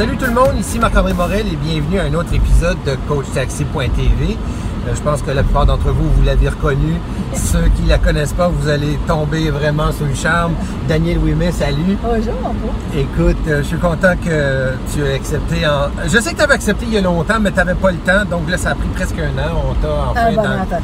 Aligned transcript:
Salut 0.00 0.16
tout 0.16 0.24
le 0.24 0.32
monde, 0.32 0.58
ici 0.58 0.78
Marc-André 0.78 1.12
Morel 1.12 1.46
et 1.46 1.56
bienvenue 1.56 1.98
à 1.98 2.04
un 2.04 2.14
autre 2.14 2.32
épisode 2.32 2.78
de 2.86 2.96
CoachTaxi.tv. 3.06 4.38
Euh, 4.88 4.94
je 4.94 5.00
pense 5.02 5.20
que 5.20 5.30
la 5.30 5.42
plupart 5.42 5.66
d'entre 5.66 5.90
vous, 5.90 6.08
vous 6.08 6.22
l'avez 6.22 6.48
reconnu. 6.48 6.94
Ceux 7.34 7.68
qui 7.76 7.82
la 7.82 7.98
connaissent 7.98 8.32
pas, 8.32 8.48
vous 8.48 8.70
allez 8.70 8.98
tomber 9.06 9.50
vraiment 9.50 9.92
sous 9.92 10.06
le 10.06 10.14
charme. 10.14 10.54
Daniel 10.88 11.18
Ouimet, 11.18 11.52
salut. 11.52 11.98
Bonjour. 12.02 12.32
Écoute, 12.96 13.36
euh, 13.48 13.58
je 13.58 13.66
suis 13.66 13.76
content 13.76 14.14
que 14.16 14.70
tu 14.90 15.04
aies 15.04 15.16
accepté. 15.16 15.66
En... 15.66 15.90
Je 16.08 16.18
sais 16.18 16.30
que 16.32 16.36
tu 16.38 16.42
avais 16.44 16.54
accepté 16.54 16.86
il 16.86 16.94
y 16.94 16.96
a 16.96 17.02
longtemps, 17.02 17.38
mais 17.38 17.50
tu 17.50 17.58
n'avais 17.58 17.74
pas 17.74 17.90
le 17.90 17.98
temps. 17.98 18.24
Donc 18.24 18.48
là, 18.48 18.56
ça 18.56 18.70
a 18.70 18.74
pris 18.76 18.88
presque 18.94 19.18
un 19.18 19.38
an. 19.38 19.64
On 19.68 19.74
t'a 19.74 19.92
enfin. 20.12 20.28
Un 20.28 20.34
bonheur 20.34 20.64
total. 20.64 20.80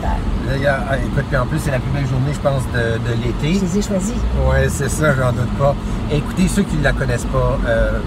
Là, 0.46 0.52
il 0.56 0.62
y 0.62 0.66
a- 0.66 0.84
ah, 0.90 0.96
écoute, 0.98 1.24
puis 1.26 1.38
en 1.38 1.46
plus, 1.46 1.58
c'est 1.58 1.70
la 1.70 1.78
plus 1.78 1.90
belle 1.90 2.06
journée, 2.06 2.34
je 2.34 2.40
pense, 2.40 2.64
de, 2.74 2.98
de 2.98 3.16
Je 3.16 3.26
l'été. 3.48 3.64
les 3.64 3.78
ai 3.78 3.82
choisis. 3.82 4.14
Oui, 4.46 4.56
c'est 4.68 4.90
ça, 4.90 5.14
j'en 5.14 5.32
doute 5.32 5.50
pas. 5.58 5.74
Écoutez, 6.12 6.48
ceux 6.48 6.64
qui 6.64 6.76
ne 6.76 6.84
la 6.84 6.92
connaissent 6.92 7.24
pas, 7.24 7.58
euh, 7.66 7.98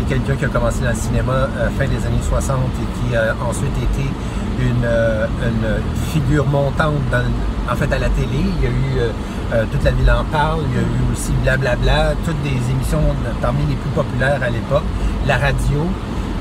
c'est 0.00 0.14
quelqu'un 0.14 0.34
qui 0.36 0.44
a 0.44 0.48
commencé 0.48 0.80
dans 0.82 0.90
le 0.90 0.94
cinéma 0.96 1.32
euh, 1.32 1.68
fin 1.78 1.84
des 1.86 1.96
années 2.06 2.22
60 2.28 2.56
et 2.82 3.08
qui 3.08 3.16
a 3.16 3.34
ensuite 3.48 3.76
été 3.82 4.08
une, 4.60 4.84
euh, 4.84 5.26
une 5.42 5.82
figure 6.12 6.46
montante 6.46 7.00
dans, 7.10 7.24
en 7.72 7.76
fait 7.76 7.92
à 7.92 7.98
la 7.98 8.08
télé. 8.10 8.44
Il 8.58 8.64
y 8.64 8.66
a 8.66 8.70
eu 8.70 8.98
euh, 9.52 9.64
Toute 9.72 9.82
la 9.84 9.90
ville 9.90 10.10
en 10.10 10.24
parle, 10.24 10.60
il 10.70 10.76
y 10.76 10.78
a 10.78 10.82
eu 10.82 11.12
aussi 11.12 11.32
Blablabla, 11.42 12.12
toutes 12.24 12.40
des 12.42 12.58
émissions 12.70 13.02
parmi 13.42 13.60
les 13.68 13.74
plus 13.76 13.90
populaires 13.90 14.40
à 14.42 14.50
l'époque, 14.50 14.84
la 15.26 15.36
radio. 15.36 15.86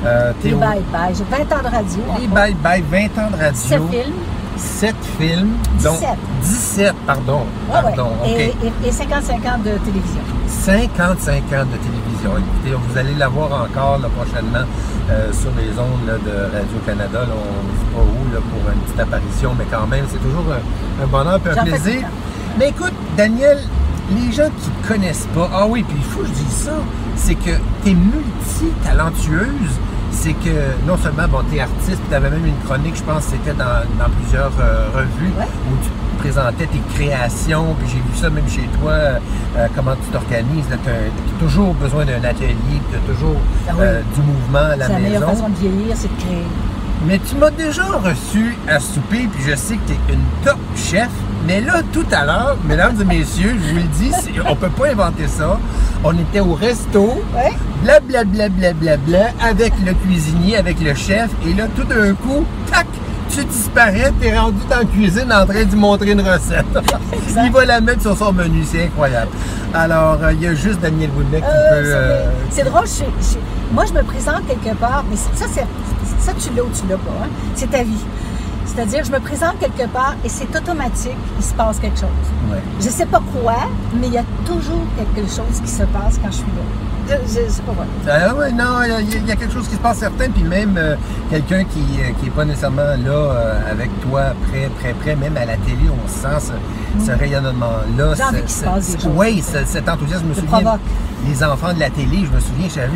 euh, 0.05 0.31
Les 0.43 0.49
Théo- 0.51 0.59
bye 0.59 0.81
bye. 0.91 1.13
J'ai 1.15 1.23
20 1.23 1.55
ans 1.55 1.63
de 1.63 1.75
radio. 1.75 2.03
les. 2.19 2.27
Bye 2.27 2.53
Bye, 2.63 2.83
20 2.89 3.21
ans 3.23 3.29
de 3.31 3.35
radio. 3.43 3.51
17 3.53 3.81
films. 3.91 4.13
7 4.57 4.95
films. 5.17 5.53
17. 5.77 6.09
17, 6.41 6.93
pardon. 7.07 7.39
Ouais, 7.69 7.75
ouais. 7.75 7.81
pardon, 7.95 8.11
et, 8.25 8.53
et- 8.63 8.87
et 8.87 8.91
55 8.91 9.35
ans 9.45 9.57
de 9.59 9.71
télévision. 9.85 10.21
55 10.47 11.35
ans 11.53 11.65
de 11.65 11.77
télévision. 11.77 11.98
Écoutez, 12.21 12.75
vous 12.75 12.97
allez 12.97 13.15
la 13.15 13.29
voir 13.29 13.63
encore 13.63 13.99
là, 13.99 14.09
prochainement 14.09 14.65
euh, 15.09 15.31
sur 15.31 15.51
les 15.57 15.69
ondes 15.79 16.05
là, 16.05 16.13
de 16.17 16.53
Radio-Canada. 16.53 17.21
là. 17.21 17.33
on 17.33 17.63
ne 17.63 17.71
sait 17.79 17.95
pas 17.95 18.01
où 18.01 18.33
là, 18.33 18.41
pour 18.51 18.71
une 18.71 18.79
petite 18.81 18.99
apparition, 18.99 19.55
mais 19.57 19.65
quand 19.71 19.87
même, 19.87 20.05
c'est 20.11 20.17
toujours 20.21 20.45
un, 20.51 21.03
un 21.03 21.07
bonheur 21.07 21.39
et 21.45 21.59
un 21.59 21.63
plaisir. 21.63 22.07
Mais 22.57 22.69
écoute, 22.69 22.91
Daniel, 23.15 23.59
les 24.11 24.31
gens 24.33 24.49
qui 24.59 24.69
ne 24.69 24.87
connaissent 24.87 25.27
pas, 25.33 25.49
ah 25.53 25.65
oui, 25.67 25.83
puis 25.83 25.95
il 25.97 26.03
faut 26.03 26.19
que 26.21 26.27
je 26.27 26.31
dise 26.33 26.51
ça, 26.65 26.73
c'est 27.15 27.35
que 27.35 27.51
tu 27.83 27.91
es 27.91 27.93
multi-talentueuse. 27.93 29.79
C'est 30.21 30.33
que 30.33 30.49
non 30.85 30.97
seulement, 30.97 31.27
bon, 31.29 31.39
tu 31.49 31.55
es 31.57 31.61
artiste, 31.61 32.01
tu 32.09 32.13
avais 32.13 32.29
même 32.29 32.45
une 32.45 32.57
chronique, 32.65 32.97
je 32.97 33.03
pense, 33.03 33.25
que 33.25 33.31
c'était 33.31 33.53
dans, 33.57 33.83
dans 33.97 34.09
plusieurs 34.21 34.51
euh, 34.59 34.87
revues 34.93 35.31
Ouais. 35.39 35.45
où 35.71 35.77
tu 35.81 35.89
présentais 36.19 36.65
tes 36.67 36.81
créations, 36.93 37.73
puis 37.79 37.87
j'ai 37.87 37.99
vu 37.99 38.15
ça 38.15 38.29
même 38.29 38.47
chez 38.49 38.67
toi, 38.81 38.91
euh, 38.91 39.67
comment 39.75 39.93
tu 39.95 40.11
t'organises. 40.11 40.65
Tu 40.67 40.89
as, 40.89 41.39
toujours 41.39 41.73
besoin 41.75 42.03
d'un 42.03 42.21
atelier, 42.21 42.81
tu 42.91 42.97
as 42.97 43.13
toujours 43.13 43.37
Ah 43.69 43.71
oui. 43.75 43.77
euh, 43.85 44.01
du 44.13 44.21
mouvement 44.21 44.71
à 44.73 44.75
la 44.75 44.87
C'est 44.87 44.93
la 44.93 44.99
meilleure 44.99 45.21
maison. 45.21 45.31
façon 45.35 45.49
de 45.49 45.55
vieillir, 45.55 45.95
c'est 45.95 46.13
de 46.13 46.21
créer. 46.21 46.43
Mais 47.07 47.17
tu 47.19 47.35
m'as 47.37 47.51
déjà 47.51 47.85
reçu 47.85 48.57
à 48.67 48.77
souper, 48.81 49.29
puis 49.33 49.41
je 49.49 49.55
sais 49.55 49.77
que 49.77 49.87
tu 49.87 49.93
es 49.93 50.13
une 50.13 50.19
top 50.43 50.57
chef. 50.75 51.07
Mais 51.47 51.61
là, 51.61 51.81
tout 51.93 52.05
à 52.11 52.25
l'heure, 52.25 52.57
mesdames 52.67 52.95
et 53.01 53.05
messieurs, 53.05 53.55
je 53.59 53.69
vous 53.71 53.75
le 53.77 53.81
dis, 53.97 54.11
on 54.47 54.55
peut 54.55 54.69
pas 54.69 54.89
inventer 54.91 55.27
ça. 55.27 55.57
On 56.03 56.13
était 56.17 56.39
au 56.41 56.53
resto, 56.53 57.21
blablabla, 57.83 58.49
bla, 58.49 58.73
bla, 58.73 58.97
bla, 58.97 59.19
avec 59.41 59.73
le 59.85 59.93
cuisinier, 59.93 60.57
avec 60.57 60.79
le 60.81 60.93
chef, 60.93 61.29
et 61.47 61.53
là, 61.53 61.65
tout 61.75 61.83
d'un 61.83 62.13
coup, 62.13 62.45
tac, 62.71 62.85
tu 63.29 63.43
disparais, 63.45 64.11
t'es 64.19 64.37
rendu 64.37 64.57
dans 64.69 64.77
la 64.79 64.85
cuisine 64.85 65.31
en 65.31 65.45
train 65.45 65.63
de 65.63 65.69
lui 65.71 65.75
montrer 65.79 66.11
une 66.11 66.21
recette. 66.21 66.65
Il 67.43 67.51
va 67.51 67.65
la 67.65 67.81
mettre 67.81 68.01
sur 68.01 68.17
son 68.17 68.31
menu, 68.33 68.63
c'est 68.69 68.85
incroyable. 68.85 69.31
Alors, 69.73 70.17
euh, 70.21 70.33
il 70.33 70.41
y 70.41 70.47
a 70.47 70.55
juste 70.55 70.79
Daniel 70.81 71.09
Woodneck 71.15 71.41
qui 71.43 71.47
Euh, 71.49 71.69
peut... 71.81 71.85
c'est- 71.85 71.93
euh, 71.93 72.31
c'est 72.49 72.63
drôle, 72.63 72.85
je- 72.87 73.03
je- 73.33 73.73
moi 73.75 73.85
je 73.85 73.93
me 73.93 74.01
présente 74.03 74.41
quelque 74.47 74.75
part, 74.77 75.03
mais 75.09 75.15
ça, 75.15 75.45
ça 75.47 76.31
tu 76.39 76.49
l'as 76.55 76.63
ou 76.63 76.69
tu 76.73 76.87
l'as 76.89 76.95
pas, 76.97 77.23
hein? 77.23 77.27
c'est 77.55 77.69
ta 77.69 77.83
vie. 77.83 78.03
C'est-à-dire, 78.73 79.03
je 79.03 79.11
me 79.11 79.19
présente 79.19 79.59
quelque 79.59 79.87
part 79.89 80.15
et 80.23 80.29
c'est 80.29 80.55
automatique, 80.55 81.17
il 81.37 81.43
se 81.43 81.53
passe 81.53 81.79
quelque 81.79 81.99
chose. 81.99 82.09
ouais. 82.51 82.57
Je 82.79 82.89
sais 82.89 83.05
pas 83.05 83.21
quoi, 83.41 83.55
mais 83.99 84.07
il 84.07 84.13
y 84.13 84.17
a 84.17 84.23
toujours 84.45 84.83
quelque 84.97 85.27
chose 85.27 85.59
qui 85.63 85.69
se 85.71 85.83
passe 85.83 86.19
quand 86.21 86.29
je 86.31 86.37
suis 86.37 86.45
là. 86.45 86.61
Je, 87.09 87.15
je 87.45 87.49
sais 87.49 87.61
pas 87.63 87.73
quoi. 87.73 87.85
Ah 88.07 88.35
ouais, 88.35 88.51
non, 88.51 88.83
il 88.83 88.89
y 88.89 88.93
a- 88.93 89.01
il 89.01 89.27
y, 89.27 89.31
a 89.31 89.35
quelque 89.35 89.51
chose 89.51 89.67
qui 89.67 89.73
se 89.75 89.79
passe 89.79 89.97
certain, 89.97 90.29
puis 90.29 90.43
même 90.43 90.75
euh, 90.77 90.95
quelqu'un 91.31 91.63
qui 91.63 91.79
n'est 92.23 92.29
pas 92.29 92.45
nécessairement 92.45 92.83
là 92.83 93.11
euh, 93.11 93.71
avec 93.71 93.89
toi, 94.01 94.21
près, 94.47 94.69
près, 94.79 94.93
près, 94.93 95.15
même 95.15 95.35
à 95.35 95.45
la 95.45 95.57
télé, 95.57 95.89
on 95.89 96.07
sent 96.07 96.51
ce, 96.99 97.05
ce 97.05 97.11
rayonnement-là. 97.17 98.11
Mm. 98.11 98.15
J'ai 98.15 98.23
envie 98.23 98.41
qu'il 98.41 98.49
se 98.51 98.63
passe 98.63 98.87
des 98.95 98.99
choses. 99.01 99.11
Oui, 99.15 99.43
cet 99.65 99.89
enthousiasme, 99.89 100.25
je 100.25 100.29
me 100.29 100.33
souviens. 100.35 100.59
provoque. 100.61 100.81
Les 101.27 101.43
enfants 101.43 101.73
de 101.73 101.79
la 101.79 101.89
télé, 101.89 102.27
je 102.29 102.35
me 102.35 102.39
souviens, 102.39 102.67
j'avais 102.73 102.87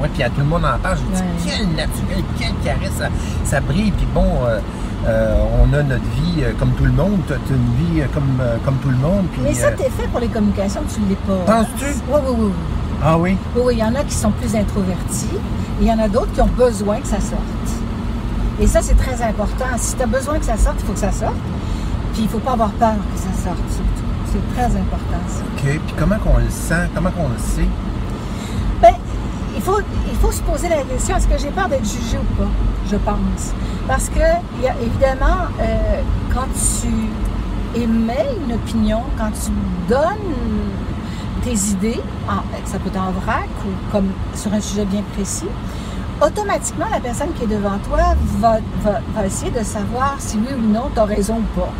ouais, 0.00 0.08
puis 0.12 0.22
à 0.22 0.30
tout 0.30 0.40
le 0.40 0.46
monde 0.46 0.64
en 0.64 0.78
parle, 0.78 0.98
dit, 0.98 1.20
Ouais. 1.20 1.56
quel 1.56 1.66
naturel, 1.68 2.24
quel 2.38 2.92
ça, 2.92 3.08
ça 3.44 3.60
brille, 3.60 3.92
puis 3.92 4.06
bon, 4.14 4.26
euh, 4.46 4.58
euh, 5.06 5.44
on 5.60 5.72
a 5.74 5.82
notre 5.82 6.04
vie 6.14 6.42
euh, 6.42 6.52
comme 6.58 6.70
tout 6.72 6.84
le 6.84 6.92
monde, 6.92 7.20
tu 7.26 7.32
as 7.32 7.36
une 7.36 7.74
vie 7.76 8.02
comme, 8.14 8.40
comme 8.64 8.76
tout 8.76 8.90
le 8.90 8.96
monde, 8.96 9.26
puis... 9.32 9.42
Mais 9.42 9.54
ça, 9.54 9.70
t'es 9.72 9.90
fait 9.90 10.08
pour 10.08 10.20
les 10.20 10.28
communications, 10.28 10.82
tu 10.92 11.00
l'es 11.08 11.16
pas. 11.26 11.52
Penses-tu? 11.58 11.86
Oui, 12.08 12.20
oui, 12.28 12.34
oui. 12.38 12.50
ah 13.02 13.18
oui? 13.18 13.36
Oui, 13.56 13.62
oui, 13.66 13.74
il 13.74 13.78
y 13.80 13.84
en 13.84 13.94
a 13.94 14.04
qui 14.04 14.14
sont 14.14 14.30
plus 14.30 14.54
introvertis 14.54 15.34
et 15.80 15.82
il 15.82 15.86
y 15.86 15.92
en 15.92 15.98
a 15.98 16.08
d'autres 16.08 16.32
qui 16.32 16.40
ont 16.40 16.50
besoin 16.56 17.00
que 17.00 17.06
ça 17.08 17.20
sorte. 17.20 17.42
Et 18.60 18.66
ça, 18.66 18.80
c'est 18.82 18.94
très 18.96 19.20
important. 19.22 19.64
Si 19.76 19.96
tu 19.96 20.02
as 20.02 20.06
besoin 20.06 20.38
que 20.38 20.44
ça 20.44 20.56
sorte, 20.56 20.76
il 20.80 20.86
faut 20.86 20.92
que 20.92 20.98
ça 20.98 21.10
sorte. 21.10 21.34
Puis 22.12 22.22
il 22.22 22.24
ne 22.24 22.28
faut 22.28 22.38
pas 22.38 22.52
avoir 22.52 22.70
peur 22.72 22.94
que 23.12 23.18
ça 23.18 23.32
sorte, 23.42 23.58
surtout. 23.70 24.06
C'est 24.30 24.54
très 24.54 24.66
important, 24.66 25.20
ça. 25.28 25.40
OK, 25.56 25.62
puis 25.62 25.94
comment 25.98 26.16
qu'on 26.18 26.36
le 26.38 26.48
sent, 26.50 26.88
comment 26.94 27.10
qu'on 27.10 27.28
le 27.28 27.38
sait? 27.38 27.66
Il 29.64 30.16
faut, 30.16 30.32
se 30.32 30.42
poser 30.42 30.68
la 30.68 30.82
question, 30.82 31.16
est-ce 31.16 31.28
que 31.28 31.38
j'ai 31.38 31.50
peur 31.50 31.68
d'être 31.68 31.84
jugé 31.84 32.18
ou 32.18 32.42
pas? 32.42 32.48
Je 32.90 32.96
pense. 32.96 33.52
Parce 33.86 34.08
que, 34.08 34.20
évidemment, 34.82 35.46
euh, 35.60 36.02
quand 36.34 36.48
tu 36.80 37.80
émets 37.80 38.26
une 38.44 38.54
opinion, 38.54 39.02
quand 39.16 39.30
tu 39.30 39.52
donnes 39.88 40.34
tes 41.44 41.54
idées, 41.72 42.00
ça 42.64 42.78
peut 42.78 42.88
être 42.88 43.00
en 43.00 43.12
vrac 43.12 43.48
ou 43.64 43.92
comme 43.92 44.08
sur 44.34 44.52
un 44.52 44.60
sujet 44.60 44.84
bien 44.84 45.02
précis, 45.14 45.48
automatiquement, 46.20 46.86
la 46.90 47.00
personne 47.00 47.32
qui 47.34 47.44
est 47.44 47.46
devant 47.46 47.78
toi 47.88 48.14
va, 48.38 48.58
va, 48.82 49.00
va 49.14 49.26
essayer 49.26 49.50
de 49.50 49.62
savoir 49.64 50.16
si 50.18 50.36
oui 50.38 50.54
ou 50.56 50.72
non 50.72 50.90
tu 50.94 51.00
as 51.00 51.04
raison 51.04 51.36
ou 51.36 51.60
pas. 51.60 51.70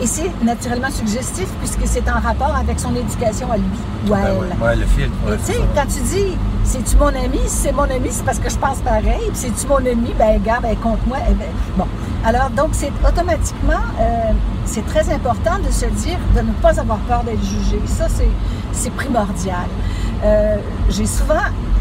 Et 0.00 0.06
c'est 0.06 0.30
naturellement 0.42 0.90
suggestif 0.90 1.48
puisque 1.58 1.86
c'est 1.86 2.08
en 2.08 2.20
rapport 2.20 2.54
avec 2.56 2.80
son 2.80 2.94
éducation 2.94 3.50
à 3.52 3.56
lui 3.58 3.64
ou 4.08 4.14
à 4.14 4.18
Ben 4.18 4.26
elle. 4.28 4.36
ouais, 4.38 4.66
ouais, 4.68 4.76
le 4.76 4.86
filtre. 4.86 5.12
Et 5.26 5.30
ouais, 5.30 5.36
tu 5.44 5.52
sais, 5.52 5.60
quand 5.74 5.86
tu 5.86 6.00
dis, 6.00 6.38
c'est-tu 6.64 6.96
mon 6.96 7.08
ami? 7.08 7.38
Si 7.46 7.56
c'est 7.64 7.72
mon 7.72 7.82
ami, 7.82 8.08
c'est 8.10 8.24
parce 8.24 8.38
que 8.38 8.48
je 8.48 8.56
pense 8.56 8.78
pareil. 8.78 9.20
Puis 9.28 9.34
c'est-tu 9.34 9.66
mon 9.66 9.76
ami? 9.76 10.14
Ben, 10.18 10.40
gars, 10.42 10.60
ben, 10.62 10.74
contre 10.76 11.06
moi. 11.06 11.18
Eh 11.28 11.34
ben, 11.34 11.48
bon. 11.76 11.86
Alors, 12.24 12.50
donc, 12.50 12.68
c'est 12.72 12.92
automatiquement, 13.06 13.82
euh, 13.98 14.32
c'est 14.64 14.86
très 14.86 15.10
important 15.12 15.58
de 15.66 15.70
se 15.72 15.86
dire, 15.86 16.18
de 16.34 16.40
ne 16.40 16.52
pas 16.52 16.78
avoir 16.80 16.98
peur 17.00 17.22
d'être 17.24 17.42
jugé. 17.42 17.80
Ça, 17.86 18.06
c'est, 18.08 18.28
c'est 18.72 18.90
primordial. 18.92 19.66
Euh, 20.24 20.56
j'ai 20.90 21.06
souvent 21.06 21.34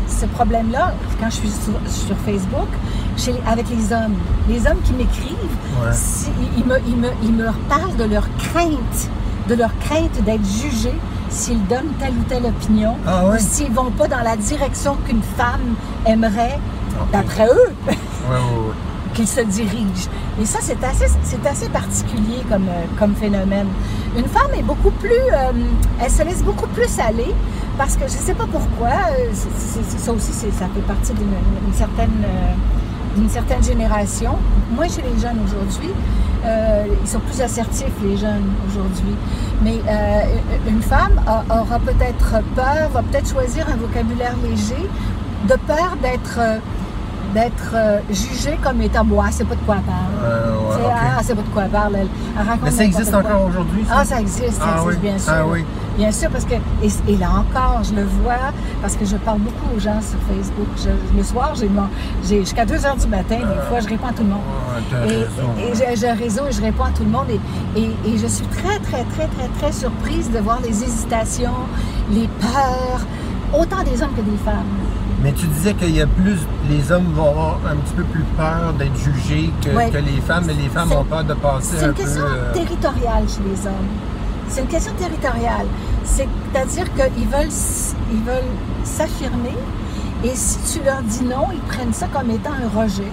ce 0.09 0.25
problème-là 0.25 0.93
quand 1.19 1.29
je 1.29 1.35
suis 1.35 1.49
sur, 1.49 1.73
sur 1.89 2.15
Facebook 2.25 2.67
chez 3.17 3.35
avec 3.47 3.69
les 3.69 3.93
hommes. 3.93 4.15
Les 4.47 4.65
hommes 4.67 4.81
qui 4.83 4.93
m'écrivent, 4.93 5.35
Ouais. 5.81 5.91
si- 5.93 6.29
ils, 6.57 6.65
me, 6.65 6.77
ils, 6.87 6.95
me, 6.97 7.09
ils 7.23 7.31
me 7.33 7.45
parlent 7.69 7.95
de 7.97 8.03
leur 8.05 8.27
crainte, 8.37 9.09
de 9.47 9.55
leur 9.55 9.71
crainte 9.79 10.23
d'être 10.25 10.45
jugés 10.45 10.95
s'ils 11.29 11.63
donnent 11.67 11.93
telle 11.99 12.13
ou 12.13 12.23
telle 12.27 12.45
opinion, 12.45 12.95
Ah 13.05 13.25
ouais? 13.27 13.35
ou 13.35 13.39
s'ils 13.39 13.71
vont 13.71 13.91
pas 13.91 14.07
dans 14.07 14.21
la 14.23 14.35
direction 14.35 14.95
qu'une 15.05 15.21
femme 15.37 15.75
aimerait, 16.05 16.59
d'après 17.13 17.45
eux, 17.47 17.73
Ouais, 17.87 18.37
qu'ils 19.19 19.27
se 19.27 19.41
dirigent. 19.41 20.07
Et 20.41 20.45
ça, 20.45 20.59
c'est 20.61 20.81
assez, 20.81 21.07
c'est 21.23 21.45
assez 21.45 21.67
particulier 21.67 22.39
comme, 22.49 22.69
euh, 22.69 22.85
comme 22.97 23.13
phénomène. 23.15 23.67
Une 24.17 24.25
femme 24.25 24.51
est 24.57 24.63
beaucoup 24.63 24.91
plus... 24.91 25.09
euh, 25.33 25.51
elle 26.01 26.09
se 26.09 26.23
laisse 26.23 26.41
beaucoup 26.41 26.67
plus 26.67 26.97
aller 26.99 27.35
parce 27.77 27.95
que 27.97 28.07
je 28.07 28.13
ne 28.13 28.23
sais 28.27 28.33
pas 28.33 28.45
pourquoi, 28.49 28.87
euh, 29.11 29.33
ça 29.33 30.11
aussi, 30.13 30.31
c'est- 30.31 30.51
ça 30.51 30.67
fait 30.73 30.85
partie 30.87 31.11
d'une 31.13 31.73
certaine, 31.73 32.23
d'une 33.17 33.29
certaine 33.29 33.61
génération. 33.63 34.35
Moi, 34.73 34.85
chez 34.87 35.01
les 35.01 35.19
jeunes 35.21 35.39
aujourd'hui, 35.45 35.91
ils 37.03 37.09
sont 37.09 37.19
plus 37.19 37.41
assertifs, 37.41 37.95
les 38.03 38.15
jeunes 38.17 38.49
aujourd'hui. 38.67 39.15
Mais 39.63 39.77
une 40.67 40.81
femme 40.81 41.19
aura 41.49 41.79
peut-être 41.79 42.41
peur, 42.55 42.89
va 42.93 43.01
peut-être 43.01 43.29
choisir 43.29 43.65
un 43.69 43.75
vocabulaire 43.77 44.35
léger, 44.43 44.87
de 45.49 45.55
peur 45.67 45.91
d'être... 46.01 46.39
euh, 47.29 47.33
d'être 47.33 47.71
euh, 47.73 47.99
jugée 48.09 48.57
comme 48.61 48.81
étant 48.81 49.03
moi, 49.03 49.25
c'est 49.31 49.45
pas 49.47 49.55
de 49.55 49.59
quoi 49.61 49.75
elle 49.77 49.83
parle. 49.83 50.31
Euh, 50.31 50.57
ouais. 50.87 50.93
Ah, 50.93 51.19
c'est 51.23 51.35
pas 51.35 51.41
de 51.41 51.47
quoi 51.49 51.63
elle 51.63 51.69
parle. 51.69 51.95
Elle, 51.95 52.07
elle 52.39 52.45
raconte 52.47 52.63
Mais 52.63 52.71
ça 52.71 52.83
existe 52.83 53.11
quoi. 53.11 53.19
encore 53.19 53.45
aujourd'hui? 53.45 53.85
Ah, 53.91 54.03
ça 54.05 54.19
existe, 54.19 54.53
ça 54.53 54.63
Ah 54.65 54.81
existe, 54.81 54.87
oui, 54.87 54.95
bien 55.09 55.17
sûr. 55.19 55.33
ah 55.35 55.45
oui. 55.47 55.65
Bien 55.97 56.11
sûr, 56.13 56.29
parce 56.29 56.45
que, 56.45 56.53
et, 56.53 57.11
et 57.13 57.17
là 57.17 57.27
encore, 57.31 57.81
je 57.83 57.93
le 57.93 58.03
vois, 58.05 58.53
parce 58.81 58.95
que 58.95 59.03
je 59.05 59.17
parle 59.17 59.39
beaucoup 59.39 59.75
aux 59.75 59.79
gens 59.79 59.99
sur 60.01 60.17
Facebook. 60.33 60.67
Je- 60.77 61.17
le 61.17 61.23
soir, 61.23 61.51
j'ai 61.55 61.67
mon- 61.67 61.89
j'ai 62.23 62.39
jusqu'à 62.39 62.65
2 62.65 62.85
heures 62.85 62.95
du 62.95 63.07
matin, 63.07 63.35
des 63.37 63.67
fois, 63.69 63.79
je 63.81 63.87
réponds 63.89 64.07
à 64.07 64.13
tout 64.13 64.23
le 64.23 64.29
monde. 64.29 64.39
T'as 64.89 65.05
Et, 65.05 65.71
et 65.91 65.95
j'ai 65.95 66.09
un 66.09 66.13
réseau 66.15 66.43
et 66.49 66.53
je 66.53 66.61
réponds 66.61 66.85
à 66.85 66.91
tout 66.91 67.03
le 67.03 67.09
monde. 67.09 67.25
Et 67.75 68.17
je 68.17 68.27
suis 68.27 68.45
très, 68.47 68.79
très, 68.79 69.03
très, 69.03 69.27
très, 69.27 69.47
très 69.59 69.71
surprise 69.73 70.31
de 70.31 70.39
voir 70.39 70.59
les 70.63 70.83
hésitations, 70.83 71.51
les 72.11 72.29
peurs, 72.39 73.01
autant 73.59 73.83
des 73.83 74.01
hommes 74.01 74.13
que 74.15 74.21
des 74.21 74.37
femmes. 74.45 74.63
Mais 75.21 75.33
tu 75.33 75.47
disais 75.47 75.73
qu'il 75.73 75.95
y 75.95 76.01
a 76.01 76.07
plus, 76.07 76.37
les 76.69 76.91
hommes 76.91 77.11
vont 77.13 77.29
avoir 77.29 77.59
un 77.69 77.75
petit 77.75 77.93
peu 77.93 78.03
plus 78.03 78.23
peur 78.37 78.73
d'être 78.77 78.95
jugés 78.95 79.51
que, 79.61 79.69
Ouais. 79.75 79.89
que 79.89 79.97
les 79.97 80.21
femmes, 80.21 80.45
mais 80.47 80.53
les 80.53 80.69
femmes 80.69 80.87
C'est- 80.89 80.95
ont 80.95 81.03
peur 81.03 81.23
de 81.25 81.33
passer 81.33 81.75
C'est 81.77 81.83
un 81.83 81.87
une 81.89 81.93
peu. 81.93 82.03
question 82.03 82.23
euh, 82.23 82.53
territoriale 82.53 83.23
chez 83.27 83.41
les 83.49 83.67
hommes. 83.67 83.89
C'est 84.47 84.61
une 84.61 84.67
question 84.67 84.93
territoriale. 84.97 85.67
C'est-à-dire 86.05 86.85
qu'ils 86.93 87.27
veulent, 87.27 87.51
ils 88.11 88.23
veulent 88.23 88.53
s'affirmer 88.83 89.57
et 90.23 90.31
si 90.33 90.57
tu 90.73 90.83
leur 90.85 91.01
dis 91.01 91.23
non, 91.23 91.47
ils 91.53 91.59
prennent 91.61 91.93
ça 91.93 92.07
comme 92.07 92.29
étant 92.31 92.51
un 92.51 92.81
rejet. 92.81 93.11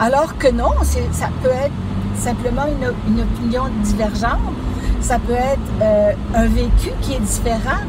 Alors 0.00 0.36
que 0.36 0.48
non, 0.50 0.72
c'est- 0.82 1.08
ça 1.12 1.28
peut 1.42 1.48
être 1.48 1.72
simplement 2.16 2.64
une, 2.66 3.14
une 3.14 3.22
opinion 3.22 3.62
divergente, 3.84 4.40
ça 5.00 5.18
peut 5.18 5.32
être 5.32 5.60
euh, 5.80 6.12
un 6.34 6.46
vécu 6.48 6.90
qui 7.00 7.14
est 7.14 7.20
différent, 7.20 7.82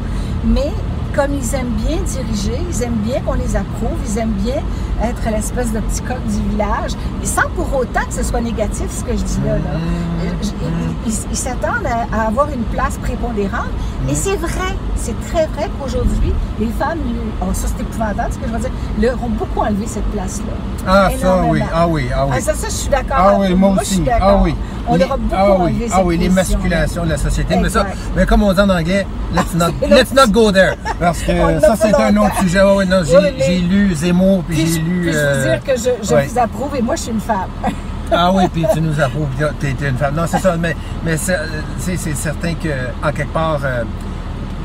mais 0.44 0.72
comme 1.16 1.32
ils 1.34 1.54
aiment 1.54 1.72
bien 1.86 1.96
diriger, 2.02 2.60
ils 2.70 2.82
aiment 2.82 3.00
bien 3.02 3.20
qu'on 3.22 3.32
les 3.32 3.56
approuve, 3.56 3.98
ils 4.06 4.18
aiment 4.18 4.36
bien 4.44 4.62
être 5.02 5.22
l'espèce 5.30 5.72
de 5.72 5.80
petit 5.80 6.02
coq 6.02 6.18
du 6.28 6.50
village, 6.50 6.92
et 7.22 7.26
sans 7.26 7.48
pour 7.56 7.74
autant 7.74 8.04
que 8.06 8.12
ce 8.14 8.22
soit 8.22 8.40
négatif 8.42 8.86
ce 8.90 9.02
que 9.02 9.12
je 9.16 9.22
dis 9.24 9.38
là. 9.46 9.54
là. 9.56 9.70
Euh, 9.74 10.30
je- 10.42 11.10
Ils, 11.30 11.36
s'attendent 11.36 11.86
à, 11.86 12.14
à 12.16 12.26
avoir 12.28 12.48
une 12.50 12.64
place 12.64 12.98
prépondérante. 12.98 13.70
Et 14.08 14.14
c'est 14.14 14.36
vrai, 14.36 14.74
c'est 14.94 15.18
très 15.28 15.46
vrai 15.46 15.68
qu'aujourd'hui, 15.78 16.32
les 16.60 16.66
femmes, 16.78 16.98
oh, 17.40 17.46
ça 17.52 17.66
c'est 17.74 17.82
épouvantable 17.82 18.32
ce 18.32 18.38
que 18.38 18.46
je 18.46 18.52
veux 18.52 18.58
dire, 18.58 18.70
leur 19.00 19.24
ont 19.24 19.28
beaucoup 19.30 19.60
enlevé 19.60 19.86
cette 19.86 20.04
place-là. 20.12 20.52
Ah, 20.86 21.08
ça, 21.20 21.42
oui. 21.44 21.60
Ah, 21.74 21.88
oui. 21.88 22.06
Ah, 22.14 22.26
oui. 22.26 22.32
Ah, 22.36 22.40
ça, 22.40 22.54
ça, 22.54 22.68
je 22.68 22.72
suis 22.72 22.88
d'accord. 22.88 23.16
Ah 23.18 23.36
oui, 23.38 23.52
moi 23.54 23.72
je 23.76 23.80
aussi. 23.80 24.02
Ah 24.20 24.36
oui. 24.40 24.54
On 24.88 24.92
Les- 24.94 25.00
leur 25.00 25.12
a 25.12 25.16
beaucoup 25.16 25.34
ah 25.36 25.56
oui. 25.58 25.62
enlevé 25.72 25.86
Ah 25.90 25.96
cette 25.96 26.04
oui, 26.06 26.16
les 26.18 26.28
masculations 26.28 27.04
de 27.04 27.08
la 27.10 27.16
société. 27.18 27.56
Mais 27.56 27.68
ça, 27.68 27.86
mais 28.14 28.24
comme 28.26 28.44
on 28.44 28.52
dit 28.52 28.60
en 28.60 28.70
anglais, 28.70 29.06
let's 29.34 29.54
not, 29.54 29.72
let's 29.88 30.14
not 30.14 30.28
go 30.30 30.52
there. 30.52 30.76
Parce 31.00 31.22
que 31.22 31.32
ça, 31.60 31.74
c'est 31.76 31.94
un 31.94 32.16
autre 32.16 32.38
sujet. 32.40 32.60
Ah 32.62 32.74
oui, 32.76 32.86
non, 32.86 33.02
j'ai, 33.04 33.16
Oui, 33.16 33.58
lu 33.68 33.94
Zemmour, 33.94 34.44
puis, 34.44 34.56
Puis, 34.56 34.66
j'ai 34.74 34.78
lu. 34.78 35.00
puis 35.02 35.12
je 35.12 35.18
euh, 35.18 35.34
veux 35.34 35.50
dire 35.50 35.64
que 35.64 35.76
je, 35.76 36.08
je 36.08 36.14
ouais. 36.14 36.26
vous 36.26 36.38
approuve 36.38 36.76
et 36.76 36.82
moi, 36.82 36.94
je 36.94 37.02
suis 37.02 37.10
une 37.12 37.20
femme. 37.20 37.48
Ah 38.12 38.30
oui, 38.32 38.44
puis 38.52 38.64
tu 38.72 38.80
nous 38.80 39.00
approuves, 39.00 39.28
tu 39.60 39.66
es 39.66 39.88
une 39.88 39.96
femme. 39.96 40.14
Non, 40.14 40.24
c'est 40.26 40.38
ça, 40.38 40.56
mais, 40.56 40.76
mais 41.04 41.16
c'est, 41.16 41.38
c'est- 41.78 41.96
c'est 41.96 42.14
certain 42.14 42.54
que, 42.54 42.68
en 43.02 43.12
quelque 43.12 43.32
part, 43.32 43.60
euh, 43.64 43.82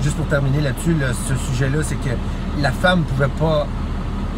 juste 0.03 0.15
pour 0.15 0.27
terminer 0.27 0.61
là-dessus, 0.61 0.93
là, 0.93 1.07
ce 1.27 1.35
sujet-là, 1.35 1.79
c'est 1.83 1.95
que 1.95 2.09
la 2.61 2.71
femme 2.71 2.99
ne 2.99 3.03
pouvait 3.05 3.27
pas 3.39 3.65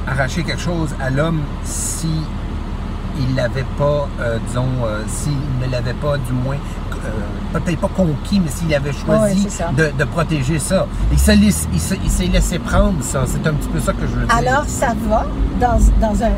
arracher 0.07 0.43
quelque 0.43 0.61
chose 0.61 0.89
à 1.01 1.09
l'homme 1.09 1.41
si 1.63 2.07
il 3.19 3.35
l'avait 3.35 3.65
pas, 3.77 4.07
euh, 4.21 4.37
disons, 4.47 4.65
euh, 4.85 5.01
s'il 5.07 5.33
ne 5.61 5.71
l'avait 5.71 5.93
pas, 5.93 6.17
du 6.17 6.33
moins, 6.33 6.55
euh, 7.05 7.59
peut-être 7.59 7.79
pas 7.79 7.89
conquis, 7.95 8.39
mais 8.39 8.49
s'il 8.49 8.73
avait 8.73 8.91
choisi 8.93 9.45
c'est 9.49 9.75
de, 9.75 9.91
de 9.97 10.03
protéger 10.05 10.57
ça. 10.57 10.87
Il 11.11 11.19
s'est 11.19 11.35
laissé, 11.35 11.67
il 11.73 11.79
s'est- 11.79 11.99
il 12.03 12.09
s'est 12.09 12.25
laissé 12.25 12.57
prendre 12.57 13.03
ça. 13.03 13.23
C'est 13.27 13.45
un 13.45 13.53
petit 13.53 13.67
peu 13.67 13.79
ça 13.79 13.93
que 13.93 14.01
je 14.07 14.13
veux 14.15 14.25
dire. 14.25 14.35
Alors, 14.35 14.63
ça 14.67 14.93
va 15.07 15.25
dans, 15.59 15.79
dans 16.01 16.23
un. 16.23 16.31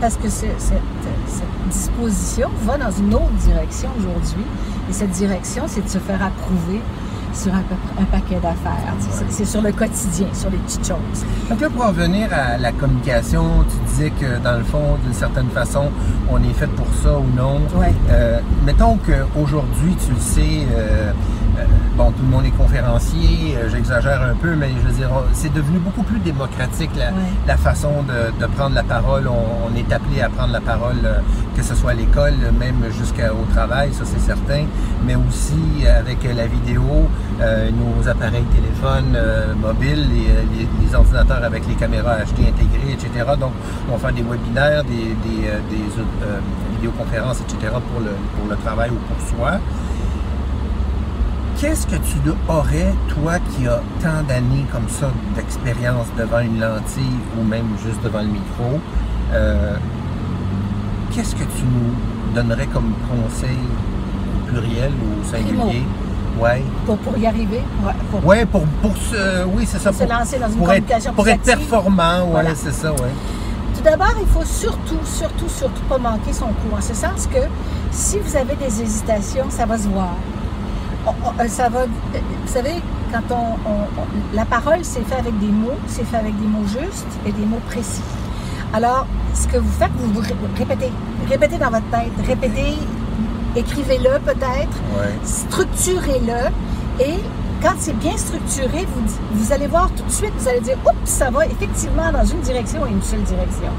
Parce 0.00 0.16
que 0.16 0.28
ce- 0.30 0.46
cette, 0.58 0.80
cette 1.26 1.42
disposition 1.70 2.50
va 2.64 2.76
dans 2.76 2.90
une 2.90 3.14
autre 3.14 3.32
direction 3.44 3.88
aujourd'hui. 3.98 4.44
Et 4.88 4.92
cette 4.92 5.10
direction, 5.10 5.64
c'est 5.66 5.82
de 5.82 5.88
se 5.88 5.98
faire 5.98 6.22
approuver 6.22 6.80
sur 7.32 7.52
un, 7.54 8.04
paquet 8.10 8.40
d'affaires. 8.42 8.94
C'est 9.28 9.44
sur 9.44 9.62
le 9.62 9.72
quotidien, 9.72 10.26
sur 10.32 10.50
les 10.50 10.58
petites 10.58 10.86
choses. 10.86 11.24
Donc 11.48 11.60
là, 11.60 11.70
pour 11.70 11.84
en 11.84 11.92
venir 11.92 12.28
à 12.32 12.58
la 12.58 12.72
communication, 12.72 13.64
tu 13.68 13.90
disais 13.90 14.10
que 14.10 14.42
dans 14.42 14.58
le 14.58 14.64
fond, 14.64 14.98
d'une 15.04 15.14
certaine 15.14 15.48
façon, 15.50 15.90
on 16.30 16.42
est 16.42 16.52
fait 16.52 16.66
pour 16.68 16.86
ça 17.02 17.18
ou 17.18 17.26
non. 17.36 17.60
Ouais. 17.76 17.94
Euh, 18.10 18.40
mettons 18.64 18.98
qu'aujourd'hui, 18.98 19.96
tu 20.04 20.12
le 20.12 20.20
sais, 20.20 20.66
euh, 20.76 21.12
bon, 21.96 22.10
tout 22.12 22.22
le 22.22 22.28
monde 22.28 22.44
est 22.44 22.50
conférencier, 22.56 23.56
euh, 23.56 23.68
j'exagère 23.70 24.22
un 24.22 24.34
peu, 24.34 24.54
mais 24.54 24.68
je 24.82 24.86
veux 24.88 24.92
dire, 24.94 25.10
c'est 25.32 25.52
devenu 25.52 25.78
beaucoup 25.78 26.02
plus 26.02 26.18
démocratique 26.20 26.90
la, 27.46 27.56
façon 27.56 28.02
de, 28.02 28.38
de 28.40 28.46
prendre 28.52 28.74
la 28.74 28.82
parole. 28.82 29.28
On, 29.28 29.68
on 29.72 29.76
est 29.76 29.92
appelé 29.92 30.22
à 30.22 30.28
prendre 30.28 30.52
la 30.52 30.60
parole, 30.60 30.96
euh, 31.04 31.18
que 31.56 31.62
ce 31.62 31.74
soit 31.74 31.90
à 31.92 31.94
l'école, 31.94 32.34
même 32.58 32.76
jusqu'au 32.98 33.44
travail, 33.54 33.90
ça 33.92 34.04
c'est 34.04 34.20
certain, 34.20 34.64
mais 35.06 35.14
aussi 35.14 35.86
avec 35.86 36.18
la 36.24 36.46
vidéo, 36.46 36.82
euh, 37.40 37.70
nos 37.70 38.08
appareils 38.08 38.44
téléphones 38.54 39.14
euh, 39.16 39.54
mobiles, 39.54 40.06
les, 40.10 40.58
les- 40.58 40.68
les 40.86 40.94
ordinateurs 40.94 41.42
avec 41.44 41.66
les 41.68 41.74
caméras 41.74 42.16
HD 42.18 42.48
intégrées, 42.48 42.92
etc. 42.92 43.08
Donc, 43.38 43.52
on 43.92 43.96
fait 43.98 44.12
des 44.12 44.22
webinaires, 44.22 44.82
des, 44.84 45.14
des, 45.24 45.48
euh, 45.48 45.58
des, 45.70 46.00
euh, 46.24 46.38
vidéoconférences, 46.76 47.40
etc. 47.42 47.72
pour 47.92 48.00
le, 48.00 48.10
pour 48.36 48.48
le 48.48 48.56
travail 48.56 48.90
ou 48.90 48.98
pour 49.12 49.28
soi. 49.28 49.58
Qu'est-ce 51.60 51.86
que 51.86 51.96
tu 51.96 52.16
aurais, 52.48 52.92
toi 53.08 53.34
qui 53.50 53.66
as 53.68 53.80
tant 54.02 54.22
d'années 54.26 54.64
comme 54.72 54.88
ça 54.88 55.10
d'expérience 55.36 56.06
devant 56.18 56.38
une 56.40 56.58
lentille 56.58 57.18
ou 57.38 57.44
même 57.44 57.66
juste 57.84 58.02
devant 58.02 58.20
le 58.22 58.28
micro, 58.28 58.80
euh, 59.34 59.74
qu'est-ce 61.12 61.34
que 61.34 61.44
tu 61.44 61.64
nous 61.64 62.34
donnerais 62.34 62.66
comme 62.66 62.94
conseil 63.10 63.58
au 63.58 64.48
pluriel 64.50 64.90
ou 64.92 65.20
au 65.20 65.24
singulier? 65.30 65.82
Ouais. 66.40 66.62
Pour, 66.86 66.96
pour 66.96 67.18
y 67.18 67.26
arriver, 67.26 67.60
pour, 67.82 68.20
pour 68.20 68.26
Ouais, 68.30 68.46
pour, 68.46 68.62
pour 68.80 68.96
se, 68.96 69.44
oui, 69.54 69.66
c'est 69.66 69.78
ça. 69.80 69.92
se 69.92 69.98
Pour, 69.98 70.08
lancer 70.08 70.38
dans 70.38 70.48
une 70.48 70.54
pour 70.56 70.66
communication 70.66 71.10
être, 71.10 71.16
pour 71.16 71.28
être 71.28 71.42
performant, 71.42 72.20
ouais, 72.22 72.30
Voilà. 72.30 72.54
c'est 72.54 72.72
ça, 72.72 72.90
ouais. 72.92 73.12
Tout 73.76 73.82
d'abord, 73.82 74.14
il 74.18 74.26
faut 74.28 74.44
surtout, 74.46 74.98
surtout, 75.04 75.48
surtout 75.48 75.82
pas 75.90 75.98
manquer 75.98 76.32
son 76.32 76.46
coup. 76.46 76.74
En 76.74 76.80
ce 76.80 76.94
sens 76.94 77.26
que 77.26 77.40
si 77.90 78.18
vous 78.18 78.34
avez 78.34 78.56
des 78.56 78.80
hésitations, 78.80 79.44
ça 79.50 79.66
va 79.66 79.76
se 79.76 79.88
voir. 79.88 80.14
Euh, 81.06 81.48
ça 81.48 81.68
va, 81.68 81.86
vous 81.86 82.52
savez, 82.52 82.74
quand 83.12 83.34
on, 83.34 84.36
la 84.36 84.44
parole, 84.44 84.80
c'est 84.82 85.02
fait 85.06 85.16
avec 85.16 85.38
des 85.38 85.46
mots, 85.46 85.78
c'est 85.86 86.04
fait 86.04 86.18
avec 86.18 86.38
des 86.38 86.46
mots 86.46 86.66
justes 86.66 87.06
et 87.26 87.32
des 87.32 87.46
mots 87.46 87.60
précis. 87.68 88.02
Alors, 88.72 89.06
ce 89.34 89.46
que 89.48 89.56
vous 89.58 89.70
faites, 89.78 89.90
vous, 89.98 90.12
vous 90.12 90.20
ré- 90.20 90.34
répétez, 90.58 90.92
répétez 91.28 91.56
dans 91.58 91.70
votre 91.70 91.88
tête, 91.90 92.12
répétez, 92.26 92.74
écrivez-le 93.56 94.18
peut-être, 94.20 94.76
ouais. 94.96 95.18
structurez-le 95.24 97.02
et 97.04 97.14
quand 97.62 97.74
c'est 97.78 97.96
bien 97.98 98.16
structuré, 98.16 98.86
vous, 98.94 99.02
vous 99.32 99.52
allez 99.52 99.66
voir 99.66 99.90
tout 99.96 100.04
de 100.04 100.10
suite, 100.10 100.32
vous 100.38 100.48
allez 100.48 100.60
dire, 100.60 100.76
oups, 100.84 100.94
ça 101.10 101.30
va 101.30 101.46
effectivement 101.46 102.12
dans 102.12 102.24
une 102.24 102.40
direction 102.40 102.86
et 102.86 102.90
une 102.90 103.02
seule 103.02 103.22
direction. 103.22 103.70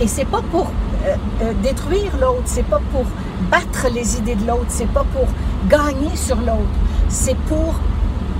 Et 0.00 0.06
c'est 0.06 0.24
pas 0.26 0.42
pour 0.50 0.66
euh, 1.04 1.16
euh, 1.42 1.52
détruire 1.62 2.12
l'autre, 2.20 2.42
c'est 2.44 2.64
pas 2.66 2.80
pour 2.92 3.04
battre 3.50 3.88
les 3.92 4.18
idées 4.18 4.34
de 4.36 4.46
l'autre, 4.46 4.66
c'est 4.68 4.88
pas 4.88 5.04
pour 5.14 5.26
gagner 5.68 6.14
sur 6.14 6.36
l'autre, 6.36 6.76
c'est 7.08 7.36
pour 7.48 7.74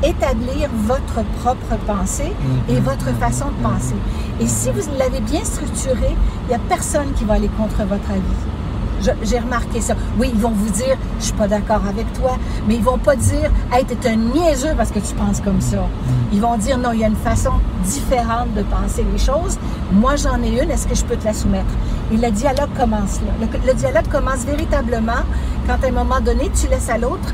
établir 0.03 0.69
votre 0.85 1.25
propre 1.41 1.77
pensée 1.87 2.33
et 2.69 2.75
Mhm, 2.75 2.81
votre 2.83 3.11
mhm, 3.11 3.17
façon 3.17 3.47
de 3.47 3.67
mhm. 3.67 3.73
penser. 3.73 3.95
Et 4.41 4.47
si 4.47 4.71
vous 4.71 4.81
l'avez 4.99 5.21
bien 5.21 5.45
structuré, 5.45 6.17
il 6.45 6.49
n'y 6.49 6.55
a 6.55 6.59
personne 6.69 7.13
qui 7.17 7.25
va 7.25 7.35
aller 7.35 7.49
contre 7.49 7.83
votre 7.89 8.11
avis. 8.11 9.13
J'ai 9.25 9.41
remarqué 9.41 9.81
ça. 9.81 9.95
Oui, 10.17 10.31
ils 10.33 10.41
vont 10.41 10.51
vous 10.53 10.71
dire, 10.71 10.97
je 11.19 11.25
suis 11.25 11.33
pas 11.33 11.49
d'accord 11.49 11.83
avec 11.89 12.13
toi, 12.13 12.37
mais 12.69 12.77
ils 12.77 12.83
vont 12.85 12.99
pas 12.99 13.17
dire, 13.17 13.51
hey, 13.73 13.85
t'es 13.85 14.09
un 14.09 14.15
niaiseux 14.15 14.75
parce 14.77 14.93
que 14.93 15.01
tu 15.01 15.13
penses 15.15 15.41
comme 15.41 15.61
ça. 15.61 15.85
Ils 16.33 16.41
vont 16.41 16.57
dire, 16.57 16.79
non, 16.79 16.93
il 16.93 17.01
y 17.01 17.05
a 17.05 17.09
une 17.09 17.17
façon 17.17 17.51
différente 17.85 18.55
de 18.55 18.63
penser 18.63 19.05
les 19.11 19.19
choses. 19.19 19.59
Moi, 19.93 20.15
j'en 20.15 20.41
ai 20.43 20.63
une, 20.63 20.71
est-ce 20.71 20.87
que 20.87 20.95
je 20.95 21.05
peux 21.05 21.17
te 21.17 21.25
la 21.25 21.35
soumettre? 21.35 21.73
Et 22.13 22.17
le 22.17 22.31
dialogue 22.31 22.71
commence 22.79 23.21
là. 23.23 23.33
Le, 23.41 23.67
le 23.67 23.75
dialogue 23.75 24.09
commence 24.09 24.45
véritablement 24.45 25.23
quand 25.67 25.83
à 25.83 25.89
un 25.89 25.93
moment 25.93 26.21
donné, 26.21 26.51
tu 26.55 26.69
laisses 26.69 26.91
à 26.91 26.99
l'autre 26.99 27.33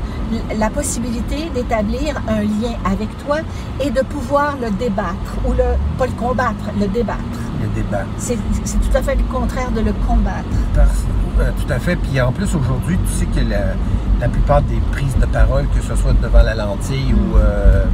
la 0.57 0.69
possibilité 0.69 1.49
d'établir 1.53 2.15
un 2.27 2.41
lien 2.41 2.75
avec 2.85 3.09
toi 3.25 3.37
et 3.83 3.89
de 3.89 4.01
pouvoir 4.01 4.55
le 4.61 4.69
débattre, 4.71 5.37
ou 5.45 5.51
le, 5.53 5.63
pas 5.97 6.05
le 6.05 6.11
combattre, 6.13 6.65
le 6.79 6.87
débattre. 6.87 7.19
Le 7.61 7.67
débat. 7.75 8.03
C'est 8.17 8.35
tout 8.35 8.95
à 8.95 9.01
fait 9.01 9.15
le 9.15 9.23
contraire 9.23 9.71
de 9.71 9.81
le 9.81 9.91
combattre. 10.07 10.45
Euh, 10.77 11.49
tout 11.59 11.73
à 11.73 11.79
fait. 11.79 11.95
Puis 11.95 12.21
en 12.21 12.31
plus, 12.31 12.55
aujourd'hui, 12.55 12.97
tu 13.05 13.11
sais 13.13 13.25
que 13.25 13.49
la, 13.49 13.73
la 14.21 14.29
plupart 14.29 14.61
des 14.61 14.79
prises 14.91 15.15
de 15.17 15.25
parole, 15.25 15.65
que 15.75 15.81
ce 15.81 15.95
soit 15.95 16.13
devant 16.21 16.43
la 16.43 16.55
lentille 16.55 17.13
ou 17.13 17.37
euh, 17.37 17.85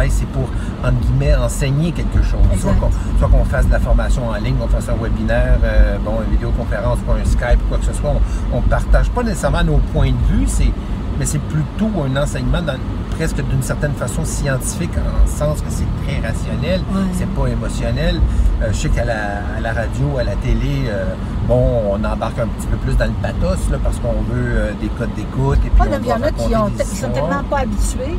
travail, 0.00 0.10
c'est 0.10 0.26
pour, 0.26 0.48
entre 0.84 0.98
guillemets, 1.00 1.34
enseigner 1.34 1.92
quelque 1.92 2.22
chose. 2.22 2.40
Soit 2.58 2.72
Exact. 2.72 2.80
qu'on, 2.80 3.18
soit 3.18 3.28
qu'on 3.28 3.44
fasse 3.44 3.66
de 3.66 3.72
la 3.72 3.80
formation 3.80 4.28
en 4.28 4.34
ligne, 4.34 4.56
qu'on 4.56 4.68
fasse 4.68 4.88
un 4.88 5.02
webinaire, 5.02 5.58
euh, 5.62 5.98
bon, 6.04 6.12
une 6.24 6.32
vidéoconférence 6.32 6.98
ou 7.06 7.12
un 7.12 7.24
Skype, 7.24 7.60
quoi 7.68 7.78
que 7.78 7.84
ce 7.84 7.92
soit. 7.92 8.12
On 8.52 8.56
ne 8.56 8.62
partage 8.62 9.10
pas 9.10 9.22
nécessairement 9.22 9.64
nos 9.64 9.78
points 9.92 10.10
de 10.12 10.34
vue, 10.34 10.44
c'est, 10.46 10.72
mais 11.18 11.26
c'est 11.26 11.40
plutôt 11.40 11.90
un 12.04 12.22
enseignement 12.22 12.62
dans, 12.62 12.78
presque 13.16 13.42
d'une 13.44 13.62
certaine 13.62 13.92
façon 13.92 14.24
scientifique, 14.24 14.92
en 14.96 15.26
sens 15.26 15.60
que 15.60 15.68
c'est 15.68 15.84
très 16.04 16.26
rationnel, 16.26 16.80
c'est 17.12 17.28
pas 17.28 17.48
émotionnel. 17.48 18.20
Euh, 18.62 18.68
je 18.72 18.76
sais 18.76 18.88
qu'à 18.88 19.04
la, 19.04 19.42
à 19.56 19.60
la 19.60 19.72
radio, 19.72 20.18
à 20.18 20.24
la 20.24 20.34
télé, 20.36 20.86
euh, 20.86 21.14
bon, 21.46 21.82
on 21.90 22.04
embarque 22.04 22.38
un 22.38 22.46
petit 22.46 22.66
peu 22.66 22.76
plus 22.78 22.96
dans 22.96 23.06
le 23.06 23.12
pathos, 23.22 23.70
là, 23.70 23.78
parce 23.82 23.98
qu'on 23.98 24.22
veut 24.32 24.52
euh, 24.54 24.72
des 24.80 24.88
codes 24.88 25.14
d'écoute. 25.14 25.58
Et 25.66 25.70
puis 25.70 25.80
on 25.80 25.84
mais 25.84 25.98
il 26.02 26.06
y 26.06 26.12
en 26.12 26.22
a 26.22 26.30
qui 26.30 26.54
ont, 26.56 26.70
sont 26.84 27.10
tellement 27.10 27.44
pas 27.50 27.58
habitués 27.60 28.16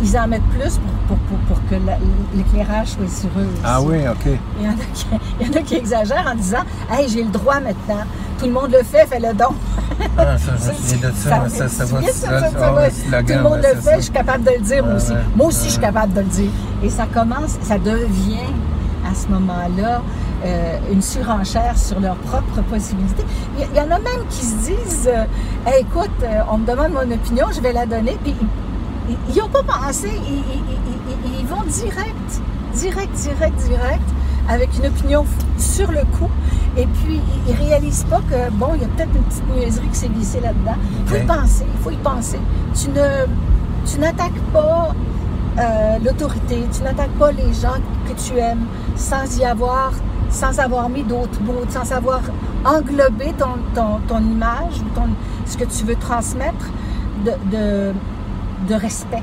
qu'ils 0.00 0.18
en 0.18 0.26
mettent 0.28 0.42
plus 0.58 0.78
pour, 0.78 1.16
pour, 1.16 1.18
pour, 1.18 1.38
pour 1.56 1.68
que 1.68 1.74
la- 1.86 1.98
l'éclairage 2.34 2.88
soit 2.88 3.08
sur 3.08 3.28
eux. 3.38 3.48
Ah 3.64 3.80
oui, 3.82 3.98
OK. 4.08 4.38
Il 4.60 4.66
y, 4.66 4.68
en 4.68 4.72
a 4.72 4.74
qui, 4.94 5.06
il 5.40 5.46
y 5.46 5.50
en 5.50 5.60
a 5.60 5.62
qui 5.62 5.74
exagèrent 5.76 6.26
en 6.30 6.34
disant 6.34 6.64
Hey, 6.90 7.08
j'ai 7.08 7.22
le 7.22 7.30
droit 7.30 7.60
maintenant. 7.60 8.04
Tout 8.38 8.46
le 8.46 8.52
monde 8.52 8.72
le 8.72 8.82
fait, 8.82 9.06
fais 9.06 9.20
le 9.20 9.32
don. 9.34 9.46
Ah, 10.18 10.36
ça, 10.38 10.52
je 10.58 10.70
me 10.70 10.74
souviens 10.74 11.10
de 11.10 11.14
va 13.08 13.22
Tout 13.22 13.32
le 13.32 13.42
monde 13.42 13.60
le 13.62 13.80
fait, 13.80 13.96
je 13.96 14.00
suis 14.02 14.12
capable 14.12 14.44
de 14.44 14.50
le 14.50 14.60
dire 14.60 14.82
moi 14.84 14.94
Ouais, 14.94 15.00
aussi. 15.00 15.12
Moi 15.36 15.46
aussi, 15.46 15.64
je 15.66 15.70
suis 15.72 15.80
capable 15.80 16.12
de 16.14 16.20
le 16.20 16.26
dire. 16.26 16.50
Et 16.82 16.90
ça 16.90 17.06
commence, 17.12 17.56
ça 17.62 17.78
devient 17.78 18.50
à 19.08 19.14
ce 19.14 19.28
moment-là 19.28 20.02
euh, 20.44 20.78
une 20.92 21.00
surenchère 21.02 21.78
sur 21.78 22.00
leurs 22.00 22.16
propres 22.16 22.62
possibilités. 22.62 23.24
Il 23.58 23.76
y, 23.76 23.80
en 23.80 23.84
a 23.84 23.98
même 23.98 24.26
qui 24.30 24.44
se 24.44 24.56
disent 24.56 25.08
euh, 25.08 25.24
Hey, 25.66 25.82
écoute, 25.82 26.10
euh, 26.22 26.40
on 26.50 26.58
me 26.58 26.66
demande 26.66 26.92
mon 26.92 27.14
opinion, 27.14 27.46
je 27.54 27.60
vais 27.60 27.72
la 27.72 27.86
donner. 27.86 28.18
Puis 28.22 28.34
ils 29.28 29.36
n'ont 29.36 29.48
pas 29.48 29.62
pensé, 29.62 30.08
ils, 30.26 31.40
ils, 31.40 31.46
vont 31.46 31.62
direct, 31.62 32.40
direct, 32.74 33.12
direct, 33.14 33.56
direct, 33.68 34.02
avec 34.48 34.70
une 34.78 34.86
opinion 34.86 35.24
sur 35.58 35.90
le 35.90 36.00
coup. 36.16 36.30
Et 36.76 36.86
puis, 36.86 37.20
ils 37.48 37.54
réalisent 37.54 38.06
pas 38.08 38.20
que, 38.20 38.50
bon, 38.52 38.70
il 38.74 38.82
y 38.82 38.84
a 38.84 38.88
peut-être 38.88 39.14
une 39.14 39.22
petite 39.22 39.54
niaiserie 39.54 39.88
qui 39.88 39.98
s'est 39.98 40.08
glissée 40.08 40.40
là-dedans. 40.40 40.76
Il 41.00 41.06
faut 41.06 41.16
y 41.16 41.26
penser, 41.26 41.64
il 41.72 41.82
faut 41.82 41.90
y 41.90 41.96
penser. 41.96 42.40
Tu 42.74 42.88
ne, 42.90 43.26
tu 43.86 43.98
n'attaques 44.00 44.40
pas 44.52 44.94
euh, 45.58 45.98
l'autorité, 46.04 46.64
tu 46.76 46.82
n'attaques 46.82 47.16
pas 47.18 47.30
les 47.30 47.52
gens 47.52 47.76
que 48.08 48.20
tu 48.20 48.38
aimes 48.38 48.66
sans 48.96 49.38
y 49.38 49.44
avoir, 49.44 49.92
sans 50.30 50.58
avoir 50.58 50.88
mis 50.88 51.04
d'autres 51.04 51.40
mots, 51.42 51.64
sans 51.68 51.92
avoir 51.92 52.22
englobé 52.64 53.32
ton, 53.38 53.58
ton, 53.74 54.00
ton 54.08 54.18
image 54.18 54.80
ou 54.80 54.94
ton, 54.94 55.08
ce 55.46 55.56
que 55.56 55.64
tu 55.64 55.84
veux 55.84 55.96
transmettre 55.96 56.66
de, 57.24 57.32
de, 57.56 57.92
de 58.68 58.74
respect, 58.74 59.22